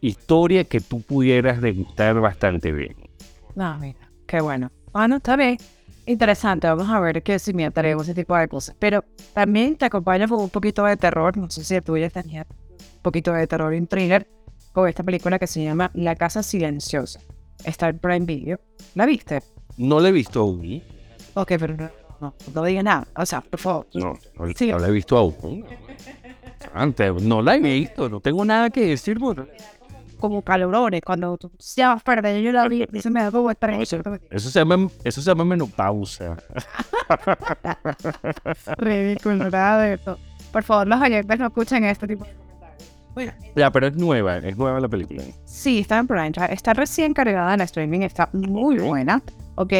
historia 0.00 0.64
que 0.64 0.80
tú 0.80 1.00
pudieras 1.02 1.60
degustar 1.62 2.20
bastante 2.20 2.72
bien. 2.72 2.96
No, 3.54 3.78
mira, 3.78 4.10
qué 4.26 4.40
bueno. 4.40 4.70
Bueno, 4.92 5.16
está 5.16 5.36
bien. 5.36 5.56
Interesante, 6.04 6.68
vamos 6.68 6.88
a 6.88 7.00
ver 7.00 7.22
qué 7.22 7.38
si 7.38 7.52
me 7.52 7.64
atrevemos 7.64 8.04
ese 8.04 8.14
tipo 8.14 8.36
de 8.36 8.46
cosas. 8.46 8.76
Pero 8.78 9.04
también 9.34 9.76
te 9.76 9.86
acompaña 9.86 10.28
con 10.28 10.40
un 10.40 10.50
poquito 10.50 10.84
de 10.84 10.96
terror. 10.96 11.36
No 11.36 11.50
sé 11.50 11.64
si 11.64 11.80
tú 11.80 11.96
ya 11.96 12.10
tenías 12.10 12.46
un 12.48 13.02
poquito 13.02 13.32
de 13.32 13.46
terror 13.46 13.72
un 13.72 13.86
thriller 13.86 14.28
con 14.76 14.86
esta 14.90 15.02
película 15.02 15.38
que 15.38 15.46
se 15.46 15.64
llama 15.64 15.90
La 15.94 16.14
Casa 16.16 16.42
Silenciosa. 16.42 17.18
Está 17.64 17.88
en 17.88 17.98
Prime 17.98 18.26
Video. 18.26 18.60
¿La 18.94 19.06
viste? 19.06 19.42
No 19.78 20.00
la 20.00 20.10
he 20.10 20.12
visto 20.12 20.40
aún. 20.40 20.82
Ok, 21.32 21.52
pero 21.58 21.74
no, 21.74 21.90
no, 22.20 22.34
no 22.54 22.62
diga 22.62 22.82
nada. 22.82 23.06
O 23.16 23.24
sea, 23.24 23.40
por 23.40 23.58
favor. 23.58 23.86
No, 23.94 24.12
no, 24.38 24.52
Sí. 24.54 24.70
no 24.70 24.78
la 24.78 24.88
he 24.88 24.90
visto 24.90 25.16
aún. 25.16 25.64
Antes, 26.74 27.22
no 27.22 27.40
la 27.40 27.56
he 27.56 27.58
visto, 27.60 28.10
no 28.10 28.20
tengo 28.20 28.44
nada 28.44 28.68
que 28.68 28.82
decir. 28.86 29.18
Bueno, 29.18 29.46
Como 30.20 30.42
calorones, 30.42 31.00
cuando 31.02 31.38
tú 31.38 31.50
ya 31.74 31.94
vas 31.94 32.02
allá, 32.04 32.38
yo 32.38 32.52
la 32.52 32.68
vi 32.68 32.84
y 32.92 33.00
se 33.00 33.08
me 33.08 33.22
da 33.22 33.30
como 33.30 33.50
estrés. 33.50 33.94
eso 34.30 34.50
se 34.50 34.58
llama, 34.58 34.90
eso 35.04 35.22
se 35.22 35.30
llama 35.30 35.46
menopausa. 35.46 36.36
Ridículo, 38.76 39.48
nada 39.50 39.78
de 39.82 39.94
eso. 39.94 40.18
Por 40.52 40.62
favor, 40.64 40.86
los 40.86 41.00
oyentes 41.00 41.38
no 41.38 41.46
escuchen 41.46 41.84
este 41.84 42.06
tipo 42.06 42.24
de. 42.26 42.45
Bueno, 43.16 43.32
Ya, 43.56 43.72
pero 43.72 43.86
es 43.88 43.96
nueva, 43.96 44.36
es 44.36 44.56
nueva 44.58 44.78
la 44.78 44.88
película. 44.88 45.22
Sí, 45.46 45.78
está 45.80 45.98
en 45.98 46.06
Prime. 46.06 46.32
Está 46.50 46.74
recién 46.74 47.14
cargada 47.14 47.54
en 47.54 47.62
streaming. 47.62 48.00
Está 48.02 48.28
muy 48.34 48.78
Ok. 48.78 48.84
buena. 48.86 49.22
¿Ok? 49.56 49.72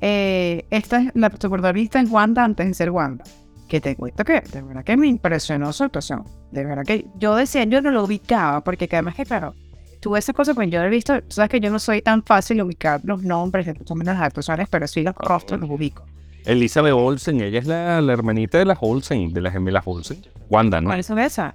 Eh, 0.00 0.66
esta 0.68 1.00
es 1.00 1.10
la 1.14 1.30
protagonista 1.30 2.00
en 2.00 2.10
Wanda 2.12 2.42
antes 2.44 2.66
de 2.66 2.74
ser 2.74 2.90
Wanda. 2.90 3.24
Que 3.68 3.80
te 3.80 3.94
cuento 3.96 4.24
que 4.24 4.40
de 4.40 4.62
verdad 4.62 4.82
que 4.84 4.96
me 4.96 5.06
impresionó 5.06 5.72
su 5.72 5.84
actuación. 5.84 6.24
De 6.50 6.64
verdad 6.64 6.82
que 6.84 7.06
yo 7.18 7.36
decía, 7.36 7.64
yo 7.64 7.80
no 7.80 7.90
lo 7.92 8.02
ubicaba. 8.04 8.62
Porque 8.64 8.88
que 8.88 8.96
además 8.96 9.14
que, 9.14 9.24
claro, 9.24 9.54
tuve 10.00 10.18
esa 10.18 10.32
cosa 10.32 10.52
cuando 10.52 10.72
yo 10.74 10.80
lo 10.80 10.86
he 10.88 10.90
visto. 10.90 11.14
Sabes 11.28 11.50
que 11.50 11.60
yo 11.60 11.70
no 11.70 11.78
soy 11.78 12.02
tan 12.02 12.24
fácil 12.24 12.56
de 12.56 12.64
ubicar 12.64 13.00
los 13.04 13.22
nombres, 13.22 13.64
de 13.66 13.74
más 13.74 13.88
o 13.90 13.94
menos 13.94 14.14
las 14.16 14.24
actuaciones, 14.24 14.66
pero 14.68 14.88
sí 14.88 15.02
los 15.02 15.14
rostros 15.14 15.60
los 15.60 15.70
ubico. 15.70 16.04
Elizabeth 16.44 16.92
Olsen, 16.94 17.40
ella 17.40 17.60
es 17.60 17.66
la, 17.66 18.00
la 18.00 18.12
hermanita 18.12 18.58
de 18.58 18.64
las 18.64 18.78
Olsen, 18.80 19.32
de 19.32 19.40
las 19.40 19.52
gemelas 19.52 19.84
Olsen. 19.86 20.20
Wanda, 20.50 20.80
¿no? 20.80 20.88
¿Cuáles 20.88 21.06
son 21.06 21.20
esas? 21.20 21.54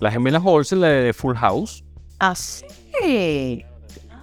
Las 0.00 0.12
gemelas 0.12 0.42
Olsen, 0.44 0.80
la 0.80 0.88
de 0.88 1.12
Full 1.12 1.34
House. 1.36 1.84
Ah, 2.18 2.34
sí. 2.34 3.64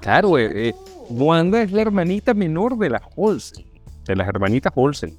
Claro, 0.02 0.38
eh, 0.38 0.70
eh, 0.70 0.76
Wanda 1.10 1.62
es 1.62 1.72
la 1.72 1.82
hermanita 1.82 2.34
menor 2.34 2.78
de 2.78 2.90
las 2.90 3.02
Olsen, 3.16 3.66
de 4.06 4.16
las 4.16 4.28
hermanitas 4.28 4.72
Olsen. 4.76 5.18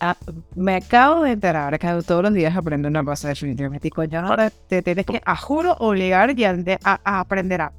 Ah, 0.00 0.16
me 0.54 0.76
acabo 0.76 1.24
de 1.24 1.32
enterar 1.32 1.76
que 1.78 1.88
todos 2.06 2.22
los 2.22 2.32
días 2.32 2.56
aprendo 2.56 2.86
una 2.88 3.02
cosa 3.04 3.28
definitivamente. 3.28 3.88
Y 3.88 3.90
coño, 3.90 4.22
no 4.22 4.36
te, 4.36 4.50
te 4.68 4.82
tienes 4.82 5.04
que, 5.04 5.20
a 5.24 5.36
juro, 5.36 5.72
obligar 5.80 6.38
y 6.38 6.44
a, 6.44 6.56
a- 6.84 7.00
a 7.04 7.20
aprender 7.20 7.60
a. 7.62 7.72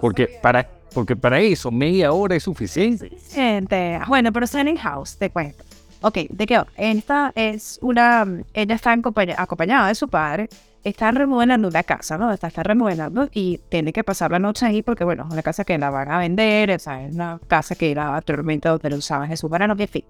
Porque 0.00 0.38
para, 0.40 0.66
porque 0.94 1.14
para 1.14 1.38
eso 1.40 1.70
media 1.70 2.12
hora 2.12 2.36
es 2.36 2.44
suficiente. 2.44 3.10
Gente, 3.30 4.00
bueno, 4.08 4.32
pero 4.32 4.46
en 4.54 4.76
house, 4.76 5.18
te 5.18 5.28
cuento. 5.28 5.62
Ok, 6.00 6.16
¿de 6.30 6.46
qué? 6.46 6.62
Esta 6.76 7.32
es 7.34 7.78
una. 7.82 8.24
Ella 8.54 8.74
está 8.74 8.92
acompaña- 8.92 9.34
acompañada 9.36 9.88
de 9.88 9.94
su 9.94 10.08
padre. 10.08 10.48
Está 10.84 11.10
remodelando 11.10 11.68
una 11.68 11.82
casa, 11.82 12.16
¿no? 12.16 12.32
Está, 12.32 12.46
está 12.46 12.62
remodelando 12.62 13.28
y 13.32 13.58
tiene 13.68 13.92
que 13.92 14.04
pasar 14.04 14.30
la 14.30 14.38
noche 14.38 14.64
ahí 14.66 14.82
porque, 14.82 15.04
bueno, 15.04 15.24
es 15.26 15.32
una 15.32 15.42
casa 15.42 15.64
que 15.64 15.76
la 15.76 15.90
van 15.90 16.10
a 16.10 16.18
vender, 16.18 16.70
es 16.70 16.86
una 16.86 17.40
casa 17.46 17.74
que 17.74 17.90
era 17.90 18.16
anteriormente 18.16 18.68
donde 18.68 18.90
lo 18.90 18.96
usaban 18.96 19.28
Jesús 19.28 19.50
para 19.50 19.66
no, 19.66 19.74
en 19.78 19.88
fin. 19.88 20.04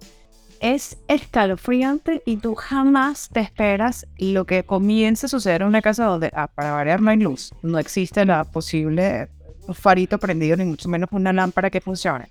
Es 0.60 0.98
escalofriante 1.08 2.22
y 2.26 2.37
tú 2.38 2.54
jamás 2.54 3.30
te 3.32 3.40
esperas 3.40 4.06
lo 4.18 4.44
que 4.44 4.64
comienza 4.64 5.26
a 5.26 5.30
suceder 5.30 5.62
en 5.62 5.68
una 5.68 5.82
casa 5.82 6.04
donde, 6.04 6.30
ah, 6.34 6.48
para 6.48 6.72
variar, 6.72 7.00
no 7.00 7.10
hay 7.10 7.18
luz. 7.18 7.52
No 7.62 7.78
existe 7.78 8.25
la 8.25 8.44
posible 8.44 9.28
farito 9.72 10.18
prendido, 10.18 10.56
ni 10.56 10.64
mucho 10.64 10.88
menos 10.88 11.08
una 11.12 11.32
lámpara 11.32 11.70
que 11.70 11.80
funcione 11.80 12.28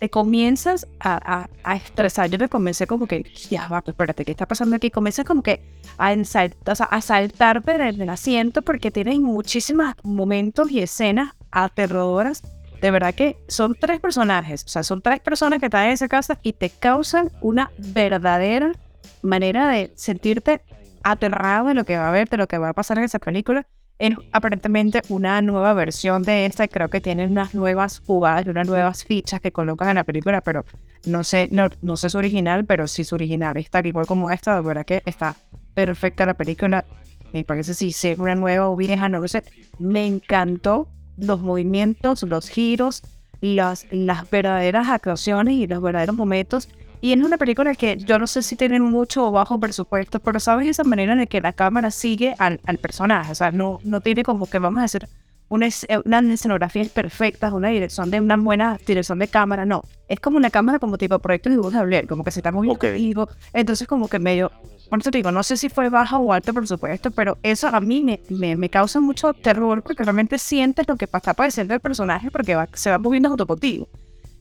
te 0.00 0.08
comienzas 0.10 0.88
a, 0.98 1.42
a, 1.42 1.48
a 1.62 1.76
estresar. 1.76 2.30
Yo 2.30 2.38
me 2.38 2.48
comencé 2.48 2.86
como 2.86 3.06
que, 3.06 3.22
ya 3.50 3.68
va, 3.68 3.82
pues, 3.82 3.92
espérate, 3.92 4.24
¿qué 4.24 4.30
está 4.32 4.46
pasando 4.46 4.74
aquí? 4.74 4.90
Comienzas 4.90 5.26
como 5.26 5.42
que 5.42 5.62
a, 5.98 6.12
ensal- 6.12 6.56
o 6.66 6.74
sea, 6.74 6.86
a 6.86 7.00
saltarte 7.02 7.76
del, 7.76 7.98
del 7.98 8.08
asiento 8.08 8.62
porque 8.62 8.90
tienes 8.90 9.20
muchísimos 9.20 9.94
momentos 10.02 10.70
y 10.70 10.80
escenas 10.80 11.34
aterradoras. 11.50 12.42
De 12.80 12.90
verdad 12.90 13.14
que 13.14 13.36
son 13.46 13.76
tres 13.78 14.00
personajes, 14.00 14.64
o 14.64 14.68
sea, 14.68 14.82
son 14.82 15.02
tres 15.02 15.20
personas 15.20 15.58
que 15.60 15.66
están 15.66 15.84
en 15.84 15.92
esa 15.92 16.08
casa 16.08 16.38
y 16.42 16.54
te 16.54 16.70
causan 16.70 17.30
una 17.42 17.70
verdadera 17.76 18.72
manera 19.20 19.68
de 19.68 19.92
sentirte 19.96 20.62
aterrado 21.02 21.68
de 21.68 21.74
lo 21.74 21.84
que 21.84 21.98
va 21.98 22.06
a 22.06 22.08
haber, 22.08 22.30
de 22.30 22.38
lo 22.38 22.48
que 22.48 22.56
va 22.56 22.70
a 22.70 22.72
pasar 22.72 22.96
en 22.96 23.04
esa 23.04 23.18
película. 23.18 23.66
Es 24.00 24.14
aparentemente 24.32 25.02
una 25.10 25.42
nueva 25.42 25.74
versión 25.74 26.22
de 26.22 26.46
esta 26.46 26.66
creo 26.68 26.88
que 26.88 27.02
tienen 27.02 27.32
unas 27.32 27.54
nuevas 27.54 28.00
jugadas 28.06 28.46
y 28.46 28.48
unas 28.48 28.66
nuevas 28.66 29.04
fichas 29.04 29.42
que 29.42 29.52
colocan 29.52 29.90
en 29.90 29.96
la 29.96 30.04
película, 30.04 30.40
pero 30.40 30.64
no 31.04 31.22
sé, 31.22 31.48
no, 31.52 31.68
no 31.82 31.98
sé 31.98 32.08
su 32.08 32.16
original, 32.16 32.64
pero 32.64 32.88
sí 32.88 33.04
su 33.04 33.14
original 33.14 33.58
está 33.58 33.86
igual 33.86 34.06
como 34.06 34.30
esta, 34.30 34.56
de 34.56 34.62
verdad 34.62 34.86
que 34.86 35.02
está 35.04 35.36
perfecta 35.74 36.24
la 36.24 36.32
película. 36.32 36.86
Me 37.34 37.44
parece 37.44 37.74
si 37.74 37.90
es 37.90 38.18
una 38.18 38.34
nueva 38.34 38.70
o 38.70 38.76
vieja, 38.76 39.10
no 39.10 39.20
lo 39.20 39.28
sé. 39.28 39.44
Me 39.78 40.06
encantó 40.06 40.88
los 41.18 41.40
movimientos, 41.40 42.22
los 42.22 42.48
giros, 42.48 43.02
las, 43.42 43.86
las 43.90 44.28
verdaderas 44.30 44.88
actuaciones 44.88 45.54
y 45.54 45.66
los 45.66 45.82
verdaderos 45.82 46.16
momentos. 46.16 46.70
Y 47.02 47.12
es 47.12 47.18
una 47.24 47.38
película 47.38 47.74
que 47.74 47.96
yo 47.96 48.18
no 48.18 48.26
sé 48.26 48.42
si 48.42 48.56
tienen 48.56 48.82
mucho 48.82 49.26
o 49.26 49.30
bajo 49.30 49.58
presupuesto, 49.58 50.20
pero 50.20 50.38
sabes 50.38 50.68
esa 50.68 50.84
manera 50.84 51.12
en 51.12 51.18
la 51.20 51.26
que 51.26 51.40
la 51.40 51.52
cámara 51.54 51.90
sigue 51.90 52.34
al, 52.38 52.60
al 52.66 52.76
personaje. 52.78 53.32
O 53.32 53.34
sea, 53.34 53.50
no, 53.52 53.80
no 53.84 54.00
tiene 54.02 54.22
como 54.22 54.46
que 54.46 54.58
vamos 54.58 54.80
a 54.80 54.84
hacer 54.84 55.08
una, 55.48 55.66
es- 55.66 55.86
eh, 55.88 55.98
unas 56.04 56.24
escenografías 56.26 56.88
perfectas, 56.90 57.52
una 57.54 57.68
dirección 57.68 58.10
de 58.10 58.20
una 58.20 58.36
buena 58.36 58.78
dirección 58.86 59.18
de 59.18 59.28
cámara, 59.28 59.64
no. 59.64 59.82
Es 60.08 60.20
como 60.20 60.36
una 60.36 60.50
cámara 60.50 60.78
como 60.78 60.98
tipo 60.98 61.18
proyecto 61.18 61.48
de 61.48 61.54
dibujos 61.56 61.72
de 61.72 61.84
Blair, 61.84 62.06
como 62.06 62.22
que 62.22 62.30
se 62.30 62.40
está 62.40 62.52
moviendo 62.52 62.76
Ok. 62.76 62.92
vivo. 62.94 63.28
Entonces 63.54 63.88
como 63.88 64.06
que 64.08 64.18
medio, 64.18 64.52
por 64.90 65.00
eso 65.00 65.10
te 65.10 65.18
digo, 65.18 65.32
no 65.32 65.42
sé 65.42 65.56
si 65.56 65.68
fue 65.70 65.88
baja 65.88 66.18
o 66.18 66.32
alto 66.34 66.52
presupuesto, 66.52 67.10
pero 67.12 67.38
eso 67.42 67.66
a 67.68 67.80
mí 67.80 68.02
me, 68.04 68.20
me, 68.28 68.56
me 68.56 68.68
causa 68.68 69.00
mucho 69.00 69.32
terror 69.32 69.82
porque 69.82 70.02
realmente 70.04 70.36
sientes 70.38 70.86
lo 70.86 70.96
que 70.96 71.06
está 71.06 71.32
padeciendo 71.34 71.72
el 71.74 71.80
personaje 71.80 72.30
porque 72.30 72.54
va- 72.54 72.68
se 72.74 72.90
va 72.90 72.98
moviendo 72.98 73.30
junto 73.30 73.46
contigo. 73.46 73.88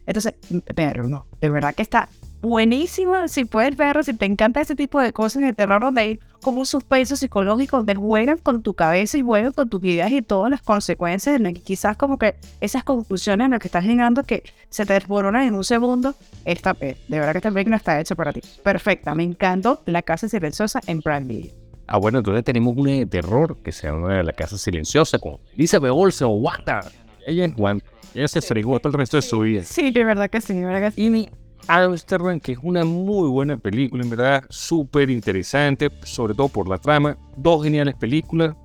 Entonces, 0.06 0.34
pero 0.76 1.08
no, 1.08 1.26
de 1.40 1.50
verdad 1.50 1.74
que 1.74 1.84
está 1.84 2.10
buenísima. 2.42 3.28
Si 3.28 3.46
puedes 3.46 3.76
verlo, 3.76 4.04
si 4.04 4.14
te 4.14 4.26
encanta 4.26 4.62
ese 4.62 4.76
tipo 4.76 5.00
de 5.00 5.14
cosas 5.14 5.42
de 5.42 5.54
terror 5.54 5.82
donde 5.82 6.02
hay 6.02 6.20
como 6.42 6.60
un 6.60 6.66
suspenso 6.66 7.16
psicológico 7.16 7.78
donde 7.78 7.96
juegan 7.96 8.38
con 8.38 8.64
tu 8.64 8.74
cabeza 8.74 9.18
y 9.18 9.22
juegan 9.22 9.52
con 9.52 9.70
tus 9.70 9.84
ideas 9.84 10.12
y 10.12 10.22
todas 10.22 10.50
las 10.50 10.62
consecuencias, 10.62 11.36
en 11.36 11.44
las 11.44 11.54
que 11.54 11.62
quizás 11.62 11.98
como 11.98 12.18
que 12.18 12.36
esas 12.62 12.84
conclusiones 12.84 13.46
en 13.46 13.52
las 13.52 13.60
que 13.60 13.68
estás 13.68 13.84
llegando 13.84 14.24
que 14.24 14.44
se 14.70 14.86
te 14.86 14.94
desboronan 14.94 15.44
en 15.44 15.56
un 15.56 15.64
segundo, 15.64 16.16
esta, 16.46 16.76
eh, 16.80 16.98
de 17.08 17.20
verdad 17.20 17.34
que 17.34 17.40
esta 17.40 17.52
película 17.52 17.76
está 17.76 18.00
hecha 18.00 18.16
para 18.16 18.32
ti. 18.32 18.42
Perfecta, 18.64 19.14
me 19.16 19.24
encantó 19.24 19.82
La 19.86 20.02
Casa 20.02 20.30
Silenciosa 20.30 20.82
en 20.88 21.02
Prime 21.02 21.26
Video. 21.26 21.52
Ah, 21.88 21.98
bueno, 21.98 22.20
entonces 22.20 22.44
tenemos 22.44 22.78
una 22.78 22.92
de 22.92 23.06
terror 23.08 23.58
que 23.64 23.72
se 23.72 23.88
llama 23.88 24.22
La 24.22 24.34
Casa 24.34 24.58
Silenciosa 24.58 25.18
con 25.18 25.38
Elizabeth 25.56 25.92
Olsen 25.92 26.28
o 26.28 26.32
Wanda. 26.32 26.82
Ella 27.26 27.46
es 27.46 27.54
Wanda. 27.58 27.84
Ella 28.14 28.28
se 28.28 28.42
fregó 28.42 28.80
todo 28.80 28.92
el 28.92 29.00
resto 29.00 29.18
de 29.18 29.22
su 29.22 29.40
vida. 29.40 29.64
Sí, 29.64 29.92
de 29.92 30.04
verdad 30.04 30.30
que 30.30 30.40
sí, 30.40 30.54
de 30.54 30.66
verdad 30.66 30.90
que 30.90 30.92
sí. 30.92 31.06
Y 31.06 31.10
mi 31.10 31.30
Amsterdam, 31.70 32.40
que 32.40 32.54
es 32.54 32.58
una 32.64 32.84
muy 32.84 33.30
buena 33.30 33.56
película, 33.56 34.02
en 34.02 34.10
verdad, 34.10 34.44
súper 34.50 35.12
interesante, 35.12 35.92
sobre 36.04 36.34
todo 36.34 36.48
por 36.48 36.68
la 36.68 36.80
trama. 36.80 37.16
Dos 37.38 37.64
geniales 37.64 37.94
películas. 37.94 38.56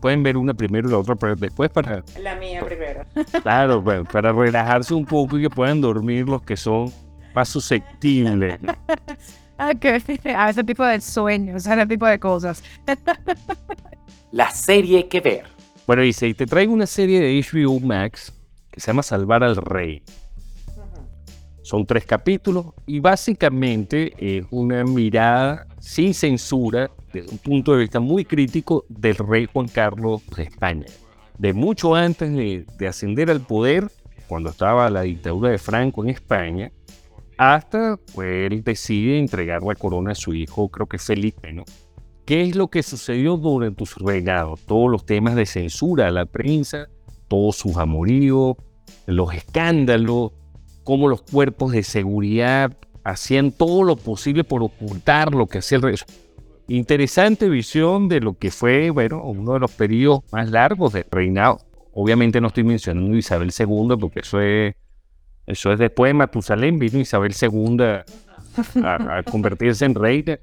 Pueden 0.00 0.22
ver 0.22 0.36
una 0.36 0.54
primero 0.54 0.88
y 0.88 0.92
la 0.92 0.98
otra 0.98 1.16
pero 1.16 1.34
después 1.34 1.68
para, 1.70 2.04
La 2.22 2.36
mía 2.36 2.64
primero. 2.64 3.04
claro, 3.42 3.82
bueno, 3.82 4.04
para 4.04 4.32
relajarse 4.32 4.94
un 4.94 5.04
poco 5.04 5.36
y 5.36 5.42
que 5.42 5.50
puedan 5.50 5.80
dormir 5.80 6.28
los 6.28 6.42
que 6.42 6.56
son 6.56 6.92
más 7.34 7.48
susceptibles. 7.48 8.58
Ah, 9.56 9.72
que 9.72 10.02
a 10.34 10.50
ese 10.50 10.64
tipo 10.64 10.84
de 10.84 11.00
sueños, 11.00 11.64
a 11.68 11.74
ese 11.74 11.86
tipo 11.86 12.06
de 12.06 12.18
cosas. 12.18 12.60
La 14.32 14.50
serie 14.50 15.06
que 15.06 15.20
ver. 15.20 15.44
Bueno, 15.86 16.02
dice, 16.02 16.26
y 16.26 16.34
te 16.34 16.44
traigo 16.44 16.72
una 16.72 16.86
serie 16.86 17.20
de 17.20 17.40
HBO 17.40 17.78
Max 17.78 18.32
que 18.72 18.80
se 18.80 18.88
llama 18.88 19.04
Salvar 19.04 19.44
al 19.44 19.54
Rey. 19.54 20.02
Son 21.64 21.86
tres 21.86 22.04
capítulos 22.04 22.66
y 22.86 23.00
básicamente 23.00 24.12
es 24.18 24.44
una 24.50 24.84
mirada 24.84 25.66
sin 25.80 26.12
censura, 26.12 26.90
desde 27.10 27.30
un 27.30 27.38
punto 27.38 27.72
de 27.72 27.78
vista 27.78 28.00
muy 28.00 28.26
crítico, 28.26 28.84
del 28.90 29.16
rey 29.16 29.48
Juan 29.50 29.68
Carlos 29.68 30.20
de 30.36 30.42
España. 30.42 30.84
De 31.38 31.54
mucho 31.54 31.94
antes 31.94 32.30
de, 32.30 32.66
de 32.78 32.86
ascender 32.86 33.30
al 33.30 33.40
poder, 33.40 33.90
cuando 34.28 34.50
estaba 34.50 34.90
la 34.90 35.02
dictadura 35.02 35.48
de 35.48 35.56
Franco 35.56 36.04
en 36.04 36.10
España, 36.10 36.70
hasta 37.38 37.98
pues, 38.14 38.52
él 38.52 38.62
decide 38.62 39.18
entregar 39.18 39.62
la 39.62 39.74
corona 39.74 40.12
a 40.12 40.14
su 40.14 40.34
hijo, 40.34 40.68
creo 40.68 40.86
que 40.86 40.98
Felipe, 40.98 41.50
¿no? 41.50 41.64
¿Qué 42.26 42.42
es 42.42 42.56
lo 42.56 42.68
que 42.68 42.82
sucedió 42.82 43.38
durante 43.38 43.86
su 43.86 44.06
reinado? 44.06 44.58
Todos 44.66 44.90
los 44.90 45.06
temas 45.06 45.34
de 45.34 45.46
censura 45.46 46.08
a 46.08 46.10
la 46.10 46.26
prensa, 46.26 46.88
todos 47.26 47.56
sus 47.56 47.78
amoríos, 47.78 48.56
los 49.06 49.32
escándalos, 49.32 50.32
cómo 50.84 51.08
los 51.08 51.22
cuerpos 51.22 51.72
de 51.72 51.82
seguridad 51.82 52.72
hacían 53.02 53.50
todo 53.52 53.82
lo 53.82 53.96
posible 53.96 54.44
por 54.44 54.62
ocultar 54.62 55.34
lo 55.34 55.46
que 55.46 55.58
hacía 55.58 55.76
el 55.76 55.82
rey. 55.82 55.96
Interesante 56.68 57.48
visión 57.48 58.08
de 58.08 58.20
lo 58.20 58.38
que 58.38 58.50
fue, 58.50 58.90
bueno, 58.90 59.22
uno 59.22 59.52
de 59.54 59.60
los 59.60 59.72
periodos 59.72 60.20
más 60.32 60.50
largos 60.50 60.92
del 60.94 61.04
reinado. 61.10 61.58
Obviamente 61.92 62.40
no 62.40 62.48
estoy 62.48 62.64
mencionando 62.64 63.14
Isabel 63.16 63.50
II 63.56 63.96
porque 64.00 64.20
eso 64.20 64.40
es, 64.40 64.74
eso 65.46 65.72
es 65.72 65.78
después 65.78 66.08
de 66.10 66.14
Matusalén, 66.14 66.78
vino 66.78 66.98
Isabel 66.98 67.34
II 67.40 67.78
a, 67.82 68.04
a- 69.18 69.22
convertirse 69.24 69.84
en 69.84 69.94
reina. 69.94 70.38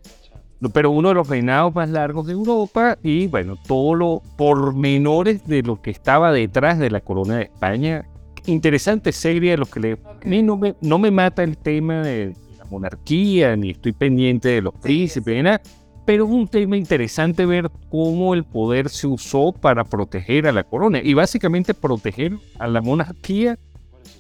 Pero 0.74 0.92
uno 0.92 1.10
de 1.10 1.16
los 1.16 1.28
reinados 1.28 1.74
más 1.74 1.90
largos 1.90 2.28
de 2.28 2.34
Europa 2.34 2.96
y 3.02 3.26
bueno, 3.26 3.58
todos 3.68 3.98
los 3.98 4.20
pormenores 4.38 5.48
de 5.48 5.64
lo 5.64 5.82
que 5.82 5.90
estaba 5.90 6.32
detrás 6.32 6.78
de 6.78 6.92
la 6.92 7.02
corona 7.02 7.38
de 7.38 7.44
España 7.46 8.06
interesante 8.46 9.12
serie 9.12 9.52
de 9.52 9.58
los 9.58 9.70
que 9.70 9.80
le... 9.80 9.92
a 9.94 10.26
mí 10.26 10.42
no 10.42 10.58
me, 10.58 10.76
no 10.82 10.98
me 11.00 11.12
mata 11.12 11.44
el 11.44 11.58
tema 11.58 12.02
de 12.02 12.34
la 12.58 12.66
monarquía, 12.66 13.56
ni 13.56 13.72
estoy 13.72 13.92
pendiente 13.92 14.50
de 14.50 14.62
los 14.62 14.74
príncipes, 14.74 15.36
ni 15.36 15.44
nada, 15.44 15.62
pero 16.06 16.26
es 16.26 16.32
un 16.32 16.48
tema 16.48 16.78
interesante 16.78 17.46
ver 17.46 17.70
cómo 17.90 18.34
el 18.34 18.44
poder 18.44 18.90
se 18.90 19.08
usó 19.08 19.52
para 19.52 19.84
proteger 19.84 20.48
a 20.48 20.52
la 20.52 20.64
corona 20.64 21.00
y 21.04 21.14
básicamente 21.14 21.74
proteger 21.74 22.34
a 22.58 22.68
la 22.68 22.82
monarquía. 22.82 23.58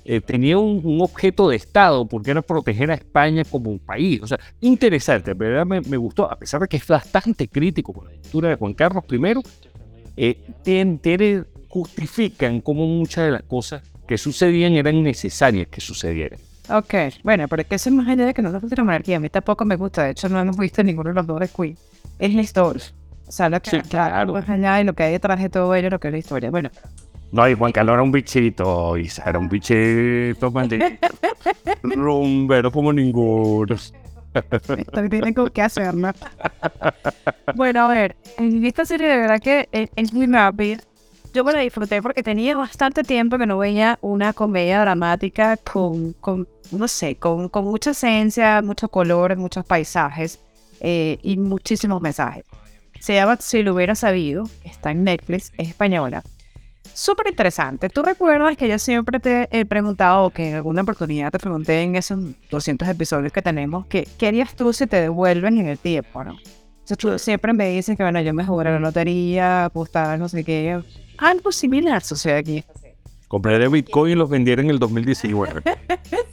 eh, 0.03 0.21
tenía 0.21 0.57
un, 0.57 0.81
un 0.83 1.01
objeto 1.01 1.49
de 1.49 1.55
Estado 1.55 2.05
porque 2.05 2.31
era 2.31 2.41
proteger 2.41 2.91
a 2.91 2.95
España 2.95 3.43
como 3.43 3.69
un 3.69 3.79
país. 3.79 4.21
O 4.21 4.27
sea, 4.27 4.39
interesante, 4.59 5.33
¿verdad? 5.33 5.65
Me, 5.65 5.81
me 5.81 5.97
gustó, 5.97 6.31
a 6.31 6.37
pesar 6.37 6.61
de 6.61 6.67
que 6.67 6.77
es 6.77 6.87
bastante 6.87 7.47
crítico 7.47 7.93
con 7.93 8.05
la 8.05 8.11
lectura 8.11 8.49
de 8.49 8.55
Juan 8.55 8.73
Carlos 8.73 9.03
I, 9.09 9.17
eh, 10.17 11.43
justifican 11.67 12.59
cómo 12.61 12.85
muchas 12.85 13.25
de 13.25 13.31
las 13.31 13.43
cosas 13.43 13.81
que 14.11 14.17
sucedían 14.17 14.73
eran 14.73 15.01
necesarias 15.03 15.69
que 15.69 15.79
sucedieran. 15.79 16.37
Ok, 16.69 16.93
bueno, 17.23 17.47
pero 17.47 17.61
es 17.61 17.67
que 17.69 17.75
eso 17.75 17.87
es 17.87 17.95
más 17.95 18.09
allá 18.09 18.25
de 18.25 18.33
que 18.33 18.41
no 18.41 18.51
te 18.51 18.57
guste 18.59 18.75
la 18.75 18.83
monarquía. 18.83 19.15
A 19.15 19.19
mí 19.21 19.29
tampoco 19.29 19.63
me 19.63 19.77
gusta. 19.77 20.03
De 20.03 20.11
hecho, 20.11 20.27
no 20.27 20.37
hemos 20.37 20.57
visto 20.57 20.83
ninguno 20.83 21.11
de 21.11 21.15
los 21.15 21.25
dos 21.25 21.39
de 21.39 21.47
Queen. 21.47 21.77
Es 22.19 22.33
la 22.33 22.41
historia. 22.41 22.83
O 23.25 23.31
sea, 23.31 23.47
lo 23.47 23.61
que 23.61 23.69
Sí, 23.69 23.79
claro, 23.83 24.11
claro. 24.11 24.33
más 24.33 24.49
allá 24.49 24.75
de 24.75 24.83
lo 24.83 24.91
que 24.91 25.03
hay 25.03 25.13
detrás 25.13 25.39
de 25.41 25.47
todo 25.47 25.73
ello, 25.75 25.89
lo 25.89 25.97
que 26.01 26.09
es 26.09 26.11
la 26.11 26.17
historia. 26.17 26.51
Bueno, 26.51 26.69
No, 27.31 27.47
y 27.47 27.53
Juan 27.53 27.71
Carlos 27.71 27.93
era 27.93 28.03
un 28.03 28.11
bichito, 28.11 28.97
Isa, 28.97 29.23
era 29.25 29.39
un 29.39 29.47
bichito 29.47 30.51
maldito. 30.51 30.85
Rumbero 31.83 32.69
como 32.69 32.91
ninguno. 32.91 33.75
esto 33.75 35.09
tiene 35.09 35.33
con 35.33 35.49
qué 35.51 35.61
hacer, 35.61 35.93
¿no? 35.95 36.11
bueno, 37.55 37.85
a 37.85 37.87
ver, 37.87 38.17
en 38.37 38.65
esta 38.65 38.83
serie 38.83 39.07
de 39.07 39.17
verdad 39.19 39.39
que 39.39 39.69
es, 39.71 39.89
es 39.95 40.11
muy 40.11 40.25
rápida. 40.25 40.81
Yo 41.33 41.45
me 41.45 41.53
la 41.53 41.59
disfruté 41.59 42.01
porque 42.01 42.23
tenía 42.23 42.57
bastante 42.57 43.03
tiempo 43.03 43.37
que 43.37 43.45
no 43.45 43.57
veía 43.57 43.97
una 44.01 44.33
comedia 44.33 44.81
dramática 44.81 45.55
con, 45.55 46.11
con 46.13 46.47
no 46.71 46.87
sé, 46.87 47.15
con, 47.15 47.47
con 47.47 47.65
mucha 47.65 47.91
esencia, 47.91 48.61
mucho 48.61 48.89
color, 48.89 49.37
muchos 49.37 49.65
paisajes 49.65 50.39
eh, 50.81 51.19
y 51.23 51.37
muchísimos 51.37 52.01
mensajes. 52.01 52.43
Se 52.99 53.13
llama 53.13 53.37
Si 53.39 53.63
lo 53.63 53.73
hubiera 53.73 53.95
sabido, 53.95 54.43
está 54.63 54.91
en 54.91 55.05
Netflix, 55.05 55.53
es 55.57 55.69
española. 55.69 56.21
Súper 56.93 57.27
interesante. 57.27 57.87
¿Tú 57.89 58.03
recuerdas 58.03 58.57
que 58.57 58.67
yo 58.67 58.77
siempre 58.77 59.19
te 59.19 59.47
he 59.57 59.65
preguntado, 59.65 60.25
o 60.25 60.29
que 60.29 60.49
en 60.49 60.55
alguna 60.55 60.81
oportunidad 60.81 61.31
te 61.31 61.39
pregunté 61.39 61.81
en 61.81 61.95
esos 61.95 62.19
200 62.49 62.87
episodios 62.89 63.31
que 63.31 63.41
tenemos, 63.41 63.85
que 63.87 64.07
qué 64.17 64.27
harías 64.27 64.53
tú 64.53 64.73
si 64.73 64.85
te 64.85 64.97
devuelven 64.97 65.57
en 65.59 65.67
el 65.67 65.77
tiempo, 65.77 66.23
no? 66.23 66.37
Entonces 66.91 67.19
tú 67.19 67.23
siempre 67.23 67.53
me 67.53 67.69
dices 67.69 67.95
que, 67.95 68.03
bueno, 68.03 68.19
yo 68.21 68.33
me 68.33 68.45
jugaré 68.45 68.71
la 68.71 68.79
lotería, 68.79 69.65
apostar, 69.65 70.19
no 70.19 70.27
sé 70.27 70.43
qué. 70.43 70.81
Algo 71.17 71.51
similar 71.53 72.03
sucede 72.03 72.35
aquí. 72.37 72.63
Compraré 73.29 73.69
Bitcoin 73.69 74.11
y 74.11 74.15
los 74.15 74.29
vendiera 74.29 74.61
en 74.61 74.69
el 74.69 74.79
2019. 74.79 75.61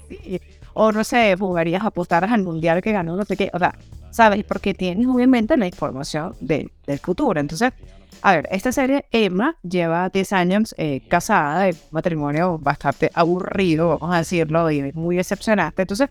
Sí. 0.08 0.40
O 0.74 0.90
no 0.90 1.04
sé, 1.04 1.36
jugarías, 1.38 1.84
apostaras 1.84 2.32
al 2.32 2.42
mundial 2.42 2.80
que 2.82 2.92
ganó, 2.92 3.14
no 3.16 3.24
sé 3.24 3.36
qué. 3.36 3.50
O 3.52 3.58
sea, 3.58 3.74
¿sabes? 4.10 4.42
Porque 4.44 4.72
tienes 4.74 5.06
obviamente 5.06 5.56
la 5.56 5.66
información 5.66 6.34
de- 6.40 6.70
del 6.86 6.98
futuro. 6.98 7.38
Entonces, 7.38 7.72
a 8.22 8.34
ver, 8.36 8.48
esta 8.50 8.72
serie, 8.72 9.04
Emma 9.12 9.56
lleva 9.62 10.08
10 10.08 10.32
años 10.32 10.74
eh, 10.78 11.02
casada, 11.08 11.64
de 11.64 11.76
matrimonio 11.90 12.58
bastante 12.58 13.10
aburrido, 13.14 13.98
vamos 13.98 14.14
a 14.14 14.18
decirlo, 14.18 14.70
y 14.70 14.92
muy 14.94 15.16
decepcionante. 15.16 15.82
Entonces, 15.82 16.08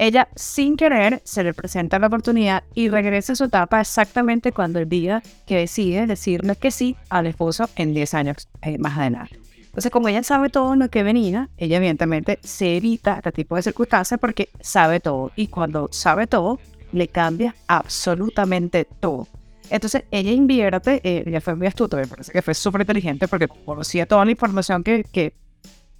ella 0.00 0.28
sin 0.34 0.78
querer 0.78 1.20
se 1.24 1.44
le 1.44 1.52
presenta 1.52 1.98
la 1.98 2.06
oportunidad 2.06 2.64
y 2.74 2.88
regresa 2.88 3.34
a 3.34 3.36
su 3.36 3.44
etapa 3.44 3.82
exactamente 3.82 4.50
cuando 4.50 4.78
el 4.78 4.88
día 4.88 5.22
que 5.46 5.58
decide 5.58 6.06
decirle 6.06 6.56
que 6.56 6.70
sí 6.70 6.96
al 7.10 7.26
esposo 7.26 7.68
en 7.76 7.92
10 7.92 8.14
años 8.14 8.48
eh, 8.62 8.78
más 8.78 8.96
adelante. 8.96 9.38
Entonces, 9.58 9.92
como 9.92 10.08
ella 10.08 10.22
sabe 10.22 10.48
todo 10.48 10.74
lo 10.74 10.88
que 10.88 11.02
venía, 11.02 11.50
ella 11.58 11.76
evidentemente 11.76 12.38
se 12.42 12.78
evita 12.78 13.16
este 13.16 13.30
tipo 13.30 13.56
de 13.56 13.62
circunstancias 13.62 14.18
porque 14.18 14.48
sabe 14.58 15.00
todo. 15.00 15.32
Y 15.36 15.48
cuando 15.48 15.90
sabe 15.92 16.26
todo, 16.26 16.58
le 16.92 17.06
cambia 17.06 17.54
absolutamente 17.68 18.86
todo. 19.00 19.28
Entonces, 19.68 20.04
ella 20.10 20.32
invierte, 20.32 21.02
eh, 21.04 21.24
ella 21.26 21.42
fue 21.42 21.56
muy 21.56 21.66
astuta, 21.66 21.98
me 21.98 22.06
parece 22.06 22.32
que 22.32 22.40
fue 22.40 22.54
súper 22.54 22.80
inteligente 22.80 23.28
porque 23.28 23.48
conocía 23.48 24.06
toda 24.06 24.24
la 24.24 24.30
información 24.30 24.82
que, 24.82 25.04
que 25.04 25.34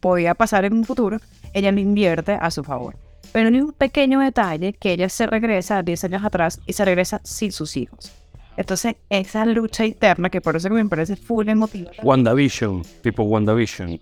podía 0.00 0.34
pasar 0.34 0.64
en 0.64 0.72
un 0.72 0.84
futuro, 0.86 1.18
ella 1.52 1.70
lo 1.70 1.80
invierte 1.80 2.32
a 2.32 2.50
su 2.50 2.64
favor. 2.64 2.96
Pero 3.32 3.48
hay 3.48 3.60
un 3.60 3.72
pequeño 3.72 4.20
detalle 4.20 4.72
que 4.72 4.92
ella 4.92 5.08
se 5.08 5.26
regresa 5.26 5.82
10 5.82 6.04
años 6.04 6.24
atrás 6.24 6.60
y 6.66 6.72
se 6.72 6.84
regresa 6.84 7.20
sin 7.22 7.52
sus 7.52 7.76
hijos. 7.76 8.12
Entonces, 8.56 8.96
esa 9.08 9.46
lucha 9.46 9.86
interna, 9.86 10.28
que 10.28 10.40
por 10.40 10.56
eso 10.56 10.68
que 10.68 10.74
me 10.74 10.84
parece 10.86 11.16
full 11.16 11.48
emotiva. 11.48 11.90
WandaVision, 12.02 12.82
tipo 13.02 13.22
WandaVision. 13.22 14.00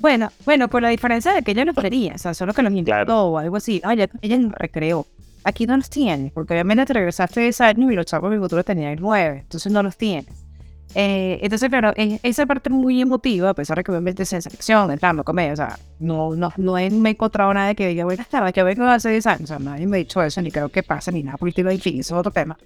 Bueno, 0.00 0.30
bueno, 0.44 0.68
por 0.68 0.82
la 0.82 0.88
diferencia 0.90 1.32
de 1.32 1.42
que 1.42 1.52
ella 1.52 1.64
no 1.64 1.72
quería, 1.74 2.14
o 2.14 2.18
sea, 2.18 2.34
solo 2.34 2.52
que 2.52 2.62
los 2.62 2.72
Claro. 2.84 3.24
o 3.26 3.38
algo 3.38 3.56
así. 3.56 3.80
Ah, 3.84 3.94
ella, 3.94 4.08
ella 4.20 4.36
los 4.38 4.52
recreó. 4.52 5.06
Aquí 5.44 5.66
no 5.66 5.76
los 5.76 5.88
tienes, 5.88 6.32
porque 6.32 6.54
obviamente 6.54 6.86
te 6.86 6.92
regresaste 6.94 7.40
10 7.40 7.60
años 7.60 7.92
y 7.92 7.94
los 7.94 8.04
chavos 8.06 8.30
de 8.30 8.36
mi 8.36 8.42
futuro 8.42 8.64
tenían 8.64 8.96
9, 9.00 9.40
entonces 9.42 9.70
no 9.72 9.82
los 9.82 9.96
tienes. 9.96 10.45
Eh, 10.94 11.38
entonces, 11.42 11.68
claro, 11.68 11.92
es- 11.96 12.20
esa 12.22 12.46
parte 12.46 12.70
muy 12.70 13.00
emotiva, 13.02 13.50
a 13.50 13.54
pesar 13.54 13.76
de 13.76 13.84
que 13.84 13.90
obviamente 13.90 14.22
es 14.22 14.28
ciencia 14.28 14.50
ficción, 14.50 14.88
de 14.88 14.96
drama, 14.96 15.22
comedia, 15.24 15.52
o 15.52 15.56
sea, 15.56 15.78
no, 15.98 16.34
no, 16.34 16.52
no 16.56 16.78
he, 16.78 16.90
me 16.90 17.10
he 17.10 17.12
encontrado 17.12 17.52
nada 17.52 17.74
que 17.74 17.88
diga, 17.88 18.04
buenas 18.04 18.28
tardes, 18.28 18.52
que 18.54 18.62
vengo 18.62 18.84
hace 18.84 19.10
10 19.10 19.26
años, 19.26 19.42
o 19.42 19.46
sea, 19.46 19.58
nadie 19.58 19.86
me 19.86 19.96
ha 19.96 19.98
dicho 19.98 20.22
eso, 20.22 20.40
ni 20.40 20.50
creo 20.50 20.68
que 20.70 20.82
pase, 20.82 21.12
ni 21.12 21.22
nada, 21.22 21.36
porque 21.36 21.60
en 21.60 21.80
fin, 21.80 22.00
eso 22.00 22.14
es 22.14 22.18
otro 22.20 22.32
tema. 22.32 22.56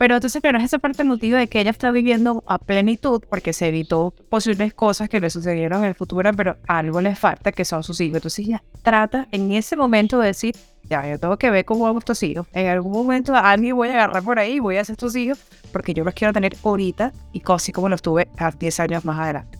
Pero 0.00 0.14
entonces, 0.14 0.40
claro, 0.40 0.56
es 0.56 0.64
esa 0.64 0.78
parte 0.78 1.02
emotiva 1.02 1.38
de 1.38 1.46
que 1.46 1.60
ella 1.60 1.72
está 1.72 1.90
viviendo 1.90 2.42
a 2.46 2.56
plenitud 2.56 3.22
porque 3.28 3.52
se 3.52 3.68
evitó 3.68 4.14
posibles 4.30 4.72
cosas 4.72 5.10
que 5.10 5.20
le 5.20 5.28
sucedieron 5.28 5.82
en 5.82 5.90
el 5.90 5.94
futuro, 5.94 6.32
pero 6.34 6.56
algo 6.66 7.02
le 7.02 7.14
falta 7.14 7.52
que 7.52 7.66
son 7.66 7.82
sus 7.82 8.00
hijos. 8.00 8.16
Entonces 8.16 8.46
ella 8.46 8.62
trata 8.80 9.28
en 9.30 9.52
ese 9.52 9.76
momento 9.76 10.18
de 10.18 10.28
decir, 10.28 10.56
ya, 10.84 11.06
yo 11.06 11.18
tengo 11.18 11.36
que 11.36 11.50
ver 11.50 11.66
cómo 11.66 11.86
hago 11.86 11.98
estos 11.98 12.22
hijos. 12.22 12.46
En 12.54 12.68
algún 12.68 12.92
momento 12.92 13.34
a 13.34 13.50
alguien 13.50 13.76
voy 13.76 13.88
a 13.88 13.92
agarrar 13.92 14.22
por 14.22 14.38
ahí 14.38 14.58
voy 14.58 14.78
a 14.78 14.80
hacer 14.80 14.94
estos 14.94 15.14
hijos 15.16 15.38
porque 15.70 15.92
yo 15.92 16.02
los 16.02 16.14
quiero 16.14 16.32
tener 16.32 16.56
ahorita 16.64 17.12
y 17.34 17.42
así 17.46 17.70
como 17.70 17.90
los 17.90 18.00
tuve 18.00 18.26
a 18.38 18.52
10 18.52 18.80
años 18.80 19.04
más 19.04 19.18
adelante. 19.18 19.58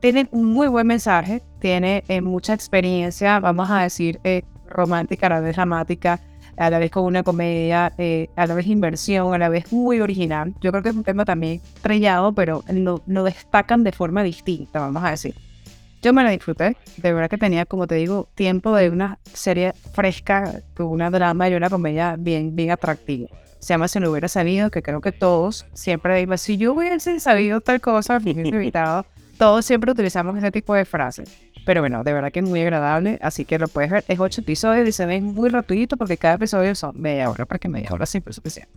Tiene 0.00 0.26
un 0.30 0.46
muy 0.46 0.68
buen 0.68 0.86
mensaje, 0.86 1.42
tiene 1.58 2.02
eh, 2.08 2.22
mucha 2.22 2.54
experiencia, 2.54 3.40
vamos 3.40 3.68
a 3.68 3.82
decir, 3.82 4.20
eh, 4.24 4.42
romántica, 4.70 5.26
a 5.26 5.30
la 5.30 5.40
vez 5.40 5.54
dramática, 5.54 6.18
a 6.62 6.70
la 6.70 6.78
vez 6.78 6.90
con 6.90 7.04
una 7.04 7.22
comedia, 7.22 7.92
eh, 7.98 8.28
a 8.36 8.46
la 8.46 8.54
vez 8.54 8.66
inversión, 8.66 9.34
a 9.34 9.38
la 9.38 9.48
vez 9.48 9.72
muy 9.72 10.00
original. 10.00 10.54
Yo 10.60 10.70
creo 10.70 10.82
que 10.82 10.90
es 10.90 10.94
un 10.94 11.02
tema 11.02 11.24
también 11.24 11.60
trellado, 11.80 12.32
pero 12.32 12.62
lo, 12.72 13.02
lo 13.06 13.24
destacan 13.24 13.82
de 13.82 13.92
forma 13.92 14.22
distinta, 14.22 14.78
vamos 14.78 15.02
a 15.02 15.10
decir. 15.10 15.34
Yo 16.02 16.12
me 16.12 16.22
la 16.24 16.30
disfruté, 16.30 16.76
de 16.96 17.12
verdad 17.12 17.30
que 17.30 17.38
tenía, 17.38 17.66
como 17.66 17.86
te 17.86 17.96
digo, 17.96 18.28
tiempo 18.34 18.74
de 18.74 18.90
una 18.90 19.18
serie 19.32 19.72
fresca, 19.92 20.62
con 20.74 20.86
una 20.86 21.10
drama 21.10 21.48
y 21.48 21.54
una 21.54 21.70
comedia 21.70 22.16
bien, 22.18 22.54
bien 22.54 22.70
atractiva. 22.70 23.28
Se 23.60 23.74
llama 23.74 23.86
Si 23.86 24.00
no 24.00 24.10
hubiera 24.10 24.26
sabido, 24.28 24.70
que 24.70 24.82
creo 24.82 25.00
que 25.00 25.12
todos 25.12 25.66
siempre 25.74 26.16
digo, 26.18 26.36
si 26.36 26.56
yo 26.56 26.74
hubiese 26.74 27.20
sabido 27.20 27.60
tal 27.60 27.80
cosa, 27.80 28.18
hubiese 28.18 28.40
evitado. 28.48 29.06
Todos 29.38 29.64
siempre 29.64 29.92
utilizamos 29.92 30.36
ese 30.36 30.50
tipo 30.50 30.74
de 30.74 30.84
frases. 30.84 31.51
Pero 31.64 31.80
bueno, 31.80 32.02
de 32.04 32.12
verdad 32.12 32.32
que 32.32 32.40
es 32.40 32.48
muy 32.48 32.60
agradable, 32.60 33.18
así 33.22 33.44
que 33.44 33.58
lo 33.58 33.68
puedes 33.68 33.90
ver. 33.90 34.04
Es 34.08 34.18
ocho 34.18 34.40
episodios 34.40 34.88
y 34.88 34.92
se 34.92 35.06
ven 35.06 35.26
muy 35.26 35.48
rapidito 35.48 35.96
porque 35.96 36.16
cada 36.16 36.34
episodio 36.34 36.74
son 36.74 37.00
media 37.00 37.30
hora, 37.30 37.46
para 37.46 37.58
que 37.58 37.68
media 37.68 37.90
hora 37.92 38.06
siempre 38.06 38.30
es 38.30 38.36
suficiente. 38.36 38.72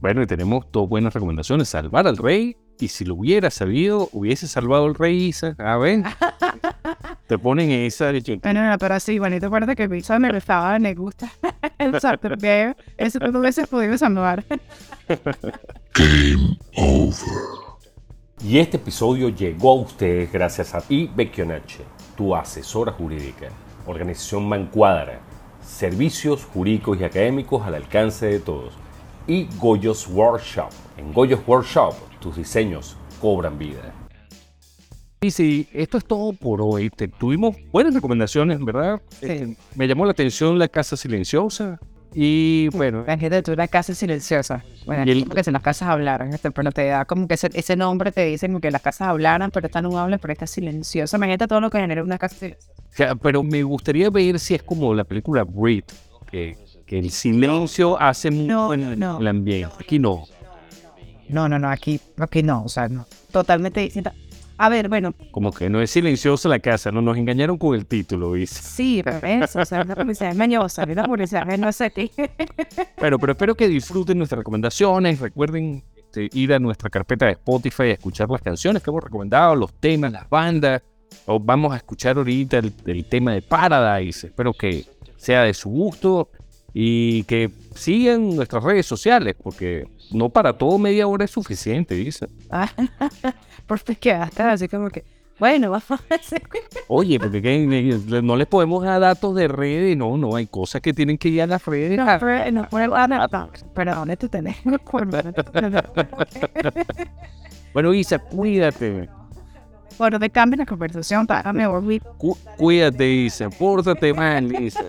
Bueno, 0.00 0.22
y 0.22 0.26
tenemos 0.26 0.66
dos 0.70 0.88
buenas 0.88 1.14
recomendaciones. 1.14 1.68
Salvar 1.68 2.06
al 2.06 2.16
rey. 2.16 2.56
Y 2.78 2.88
si 2.88 3.06
lo 3.06 3.14
hubiera 3.14 3.50
sabido, 3.50 4.10
hubiese 4.12 4.46
salvado 4.46 4.84
al 4.84 4.94
rey 4.94 5.28
Isa. 5.28 5.54
A 5.58 5.78
ver. 5.78 6.02
te 7.26 7.38
ponen 7.38 7.70
esa. 7.70 8.12
Bueno, 8.42 8.70
no, 8.70 8.78
pero 8.78 8.94
así, 8.94 9.18
bonito, 9.18 9.46
acuérdate 9.46 9.76
que 9.76 9.96
Isa 9.96 10.18
me 10.18 10.30
gustaba, 10.30 10.78
me 10.78 10.94
gusta. 10.94 11.30
Exacto, 11.78 12.28
porque 12.28 12.74
eso 12.98 13.18
tú 13.18 13.38
hubiese 13.38 13.66
podido 13.66 13.96
salvar. 13.96 14.44
Game 15.94 16.58
over. 16.76 17.66
Y 18.44 18.58
este 18.58 18.76
episodio 18.76 19.30
llegó 19.30 19.70
a 19.70 19.80
ustedes 19.82 20.30
gracias 20.30 20.74
a 20.74 20.82
Ibekionache, 20.88 21.84
tu 22.16 22.34
asesora 22.34 22.92
jurídica, 22.92 23.48
organización 23.86 24.48
Mancuadra, 24.48 25.20
servicios 25.62 26.44
jurídicos 26.44 26.98
y 27.00 27.04
académicos 27.04 27.66
al 27.66 27.74
alcance 27.74 28.26
de 28.26 28.40
todos, 28.40 28.74
y 29.26 29.48
Goyos 29.58 30.06
Workshop. 30.08 30.70
En 30.96 31.12
Goyos 31.12 31.40
Workshop, 31.46 31.94
tus 32.20 32.36
diseños 32.36 32.96
cobran 33.20 33.58
vida. 33.58 33.92
Y 35.20 35.30
sí, 35.30 35.68
esto 35.72 35.98
es 35.98 36.04
todo 36.04 36.32
por 36.32 36.60
hoy. 36.62 36.90
Te- 36.90 37.08
tuvimos 37.08 37.56
buenas 37.72 37.94
recomendaciones, 37.94 38.62
¿verdad? 38.64 39.00
Eh, 39.22 39.56
me 39.74 39.88
llamó 39.88 40.04
la 40.04 40.12
atención 40.12 40.58
La 40.58 40.68
Casa 40.68 40.96
Silenciosa. 40.96 41.80
Y 42.18 42.68
bueno, 42.68 43.04
La 43.06 43.18
gente 43.18 43.42
de 43.42 43.52
una 43.52 43.68
casa 43.68 43.94
silenciosa. 43.94 44.64
Bueno, 44.86 45.04
Y 45.04 45.10
el- 45.10 45.18
es 45.18 45.24
como 45.24 45.34
que 45.34 45.44
si 45.44 45.50
las 45.50 45.60
casas 45.60 45.88
hablaran, 45.90 46.30
pero 46.54 46.72
te 46.72 46.86
da 46.86 47.04
como 47.04 47.28
que 47.28 47.34
ese, 47.34 47.50
ese 47.52 47.76
nombre 47.76 48.10
te 48.10 48.24
dicen 48.24 48.52
como 48.52 48.60
que 48.62 48.70
las 48.70 48.80
casas 48.80 49.08
hablaran, 49.08 49.50
pero 49.50 49.66
esta 49.66 49.82
no 49.82 49.98
habla, 49.98 50.16
pero 50.16 50.32
está 50.32 50.46
silenciosa. 50.46 51.18
Imagínate 51.18 51.46
todo 51.46 51.60
lo 51.60 51.68
que 51.68 51.78
genera 51.78 52.02
una 52.02 52.16
casa 52.16 52.34
silenciosa. 52.36 52.72
o 52.90 52.96
sea, 52.96 53.14
pero 53.16 53.42
me 53.42 53.62
gustaría 53.62 54.08
ver 54.08 54.38
si 54.38 54.54
es 54.54 54.62
como 54.62 54.94
la 54.94 55.04
película 55.04 55.44
Breed, 55.44 55.84
que, 56.30 56.56
que 56.86 56.98
el 56.98 57.10
silencio 57.10 58.00
hace 58.00 58.30
mucho 58.30 58.46
No, 58.54 58.72
en 58.72 58.82
el, 58.84 58.98
no. 58.98 59.20
el 59.20 59.26
ambiente. 59.28 59.74
Aquí 59.78 59.98
no. 59.98 60.24
No, 61.28 61.50
no, 61.50 61.58
no, 61.58 61.68
aquí, 61.68 62.00
aquí 62.18 62.42
no, 62.42 62.62
o 62.64 62.68
sea, 62.70 62.88
no. 62.88 63.04
Totalmente 63.30 63.80
distinta. 63.80 64.14
A 64.58 64.68
ver, 64.68 64.88
bueno, 64.88 65.14
Como 65.32 65.52
que 65.52 65.68
no 65.68 65.80
es 65.80 65.90
silenciosa 65.90 66.48
la 66.48 66.58
casa, 66.58 66.90
no 66.90 67.02
nos 67.02 67.16
engañaron 67.16 67.58
con 67.58 67.74
el 67.74 67.86
título, 67.86 68.32
¿viste? 68.32 68.60
sí, 68.62 69.02
pero 69.04 69.26
eso, 69.26 69.60
o 69.60 69.64
sea, 69.64 69.82
una 69.82 69.94
publicidad 69.94 70.30
es 70.30 70.36
mañosa, 70.36 70.84
una 70.84 71.04
publicidad 71.04 71.50
es 71.50 71.58
no 71.58 71.72
sé 71.72 71.90
qué. 71.90 72.10
Bueno, 72.98 73.18
pero 73.18 73.32
espero 73.32 73.54
que 73.54 73.68
disfruten 73.68 74.16
nuestras 74.18 74.38
recomendaciones. 74.38 75.20
Recuerden 75.20 75.84
este, 75.94 76.30
ir 76.32 76.52
a 76.54 76.58
nuestra 76.58 76.88
carpeta 76.88 77.26
de 77.26 77.32
Spotify 77.32 77.82
a 77.84 77.92
escuchar 77.92 78.30
las 78.30 78.40
canciones 78.40 78.82
que 78.82 78.90
hemos 78.90 79.04
recomendado, 79.04 79.54
los 79.54 79.74
temas, 79.74 80.12
las 80.12 80.28
bandas. 80.28 80.82
O 81.26 81.38
vamos 81.38 81.72
a 81.72 81.76
escuchar 81.76 82.16
ahorita 82.16 82.58
el, 82.58 82.72
el 82.86 83.04
tema 83.04 83.32
de 83.32 83.42
Paradise. 83.42 84.28
Espero 84.28 84.52
que 84.54 84.86
sea 85.16 85.42
de 85.42 85.54
su 85.54 85.68
gusto 85.68 86.30
y 86.78 87.22
que 87.22 87.50
sigan 87.74 88.36
nuestras 88.36 88.62
redes 88.62 88.84
sociales, 88.84 89.34
porque 89.42 89.88
no 90.12 90.28
para 90.28 90.52
todo 90.52 90.76
media 90.76 91.06
hora 91.06 91.24
es 91.24 91.30
suficiente, 91.30 91.94
dice. 91.94 92.28
Ah, 92.50 92.70
Por 93.66 93.78
fin 93.78 93.96
quedaste 93.98 94.42
así 94.42 94.68
como 94.68 94.90
que, 94.90 95.02
bueno, 95.38 95.70
vamos 95.70 95.90
a 95.90 95.94
hacer. 96.14 96.42
Oye, 96.88 97.18
porque 97.18 97.40
que- 97.40 98.20
no 98.22 98.36
les 98.36 98.46
podemos 98.46 98.84
dar 98.84 99.00
datos 99.00 99.34
de 99.34 99.48
redes, 99.48 99.96
no, 99.96 100.18
no, 100.18 100.36
hay 100.36 100.48
cosas 100.48 100.82
que 100.82 100.92
tienen 100.92 101.16
que 101.16 101.30
ir 101.30 101.40
a 101.40 101.46
las 101.46 101.64
redes. 101.64 101.96
No, 101.96 102.04
pero 102.20 102.50
no 102.52 102.68
¿dónde 103.94 104.18
tú 104.18 104.28
tenés? 104.28 104.56
Bueno, 107.72 107.92
Isa, 107.94 108.18
cuídate. 108.18 109.08
Bueno, 109.98 110.18
de 110.18 110.28
cambio 110.30 110.58
la 110.58 110.66
conversación, 110.66 111.26
dormir. 111.68 112.02
Cu- 112.18 112.36
cuídate, 112.58 113.08
Isa. 113.10 113.48
Pórtate 113.50 114.12
mal, 114.12 114.52
Isa. 114.62 114.84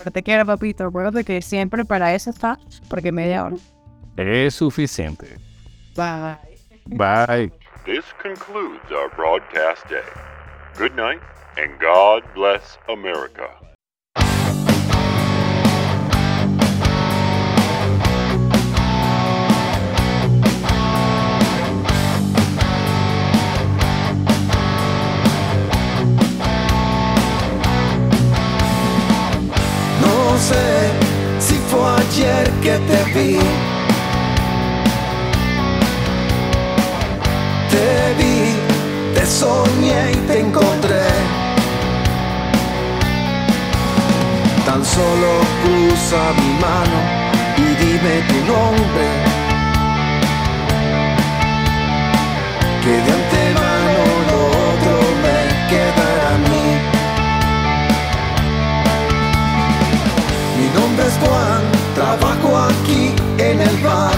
Pero 0.00 0.10
te 0.10 0.22
quiero, 0.22 0.46
papito. 0.46 0.86
Acuérdate 0.86 1.24
que 1.24 1.42
siempre 1.42 1.84
para 1.84 2.14
eso 2.14 2.30
está, 2.30 2.58
porque 2.88 3.12
media 3.12 3.44
hora. 3.44 3.56
Es 4.16 4.54
suficiente. 4.54 5.36
Bye. 5.94 6.38
Bye. 6.86 7.52
This 7.84 8.04
concludes 8.22 8.90
our 8.90 9.10
broadcast 9.14 9.86
day. 9.88 10.02
Good 10.76 10.96
night, 10.96 11.20
and 11.56 11.78
God 11.78 12.22
bless 12.34 12.78
America. 12.88 13.59
Que 32.62 32.78
te 32.78 33.04
vi. 33.14 33.38
Te 37.70 38.14
vi, 38.18 39.14
te 39.14 39.26
soñé 39.26 40.12
y 40.12 40.16
te 40.26 40.40
encontré. 40.40 41.06
Tan 44.66 44.84
solo 44.84 45.30
cruza 45.62 46.20
mi 46.38 46.50
mano 46.60 46.98
y 47.56 47.66
dime 47.82 48.14
tu 48.28 48.52
nombre. 48.52 49.39
Trabajo 62.16 62.58
aquí 62.58 63.14
en 63.38 63.60
el 63.60 63.76
bar. 63.78 64.14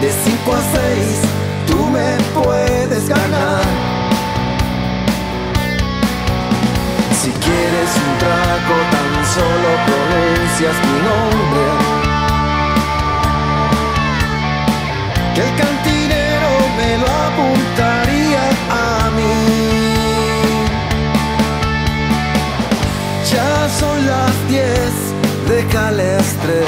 De 0.00 0.10
5 0.10 0.52
a 0.52 0.62
6 0.72 1.20
tú 1.66 1.76
me 1.88 2.16
puedes 2.34 3.08
ganar. 3.08 3.62
Si 7.20 7.30
quieres 7.30 7.90
un 8.04 8.18
trago 8.18 8.76
tan 8.94 9.10
solo 9.36 9.68
pronuncias 9.86 10.74
mi 10.86 10.98
nombre. 11.08 11.64
Que 15.34 15.42
el 15.42 15.71
déjale 25.52 26.16
estrés. 26.16 26.66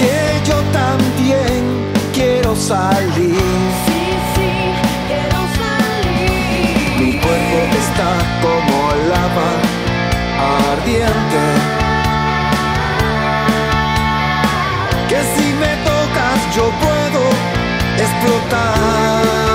Que 0.00 0.16
yo 0.48 0.58
también 0.80 1.62
quiero 2.14 2.56
salir. 2.56 3.42
Mi 6.98 7.12
cuerpo 7.24 7.58
está 7.84 8.10
como 8.44 8.78
lava 9.12 9.50
ardiente. 10.72 11.44
Que 15.10 15.20
si 15.34 15.46
me 15.62 15.72
tocas 15.90 16.38
yo 16.56 16.64
puedo 16.84 17.22
explotar. 18.04 19.45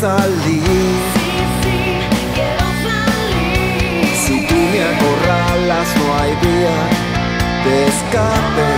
Salir. 0.00 1.00
Si 4.24 4.46
tú 4.46 4.54
me 4.54 4.80
acorralas 4.92 5.88
no 5.98 6.04
hay 6.18 6.32
vía 6.44 6.78
de 7.64 7.86
escape. 7.92 8.70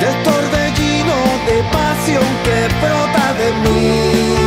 Del 0.00 0.16
torbellino 0.22 1.16
de 1.48 1.56
pasión 1.72 2.28
que 2.44 2.58
brota 2.80 3.26
de 3.40 3.48
mí. 3.62 4.43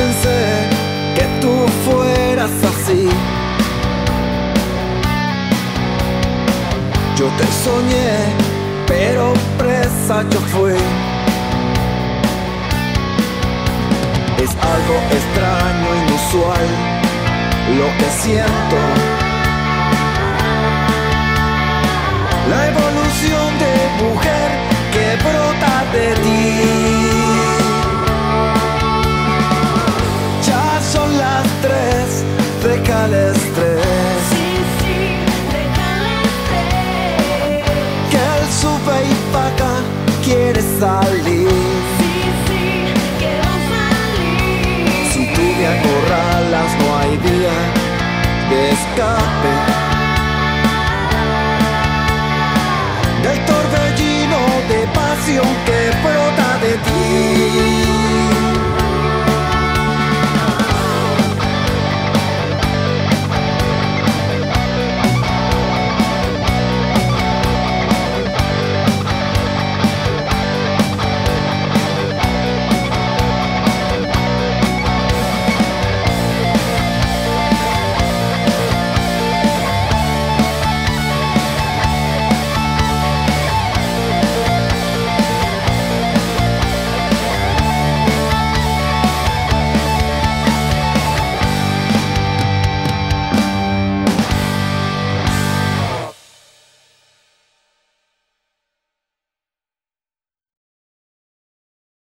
Pensé 0.00 0.40
que 1.16 1.26
tú 1.40 1.52
fueras 1.84 2.50
así. 2.72 3.08
Yo 7.18 7.26
te 7.38 7.46
soñé, 7.64 8.12
pero 8.86 9.34
presa 9.58 10.16
yo 10.32 10.40
fui. 10.52 10.80
Es 14.44 14.52
algo 14.74 14.96
extraño, 15.18 15.88
inusual, 16.02 16.66
lo 17.78 17.88
que 17.98 18.08
siento. 18.22 18.78
La 22.52 22.60
evolución 22.72 23.48
de 23.62 23.74
mujer 24.04 24.48
que 24.94 25.06
brota 25.24 25.74
de 25.92 26.06
ti. 26.24 27.19
Deja 33.00 33.06
el 33.06 33.14
estrés. 33.14 34.26
Que 38.10 38.16
él 38.16 38.46
sube 38.60 39.04
y 39.04 39.32
paga, 39.32 39.82
quiere 40.24 40.60
salir. 40.78 41.48
Si 45.12 45.26
tú 45.34 45.42
me 45.42 45.66
acorralas, 45.66 46.70
no 46.78 46.98
hay 46.98 47.16
día 47.18 47.56
de 48.50 48.70
escape. 48.72 49.79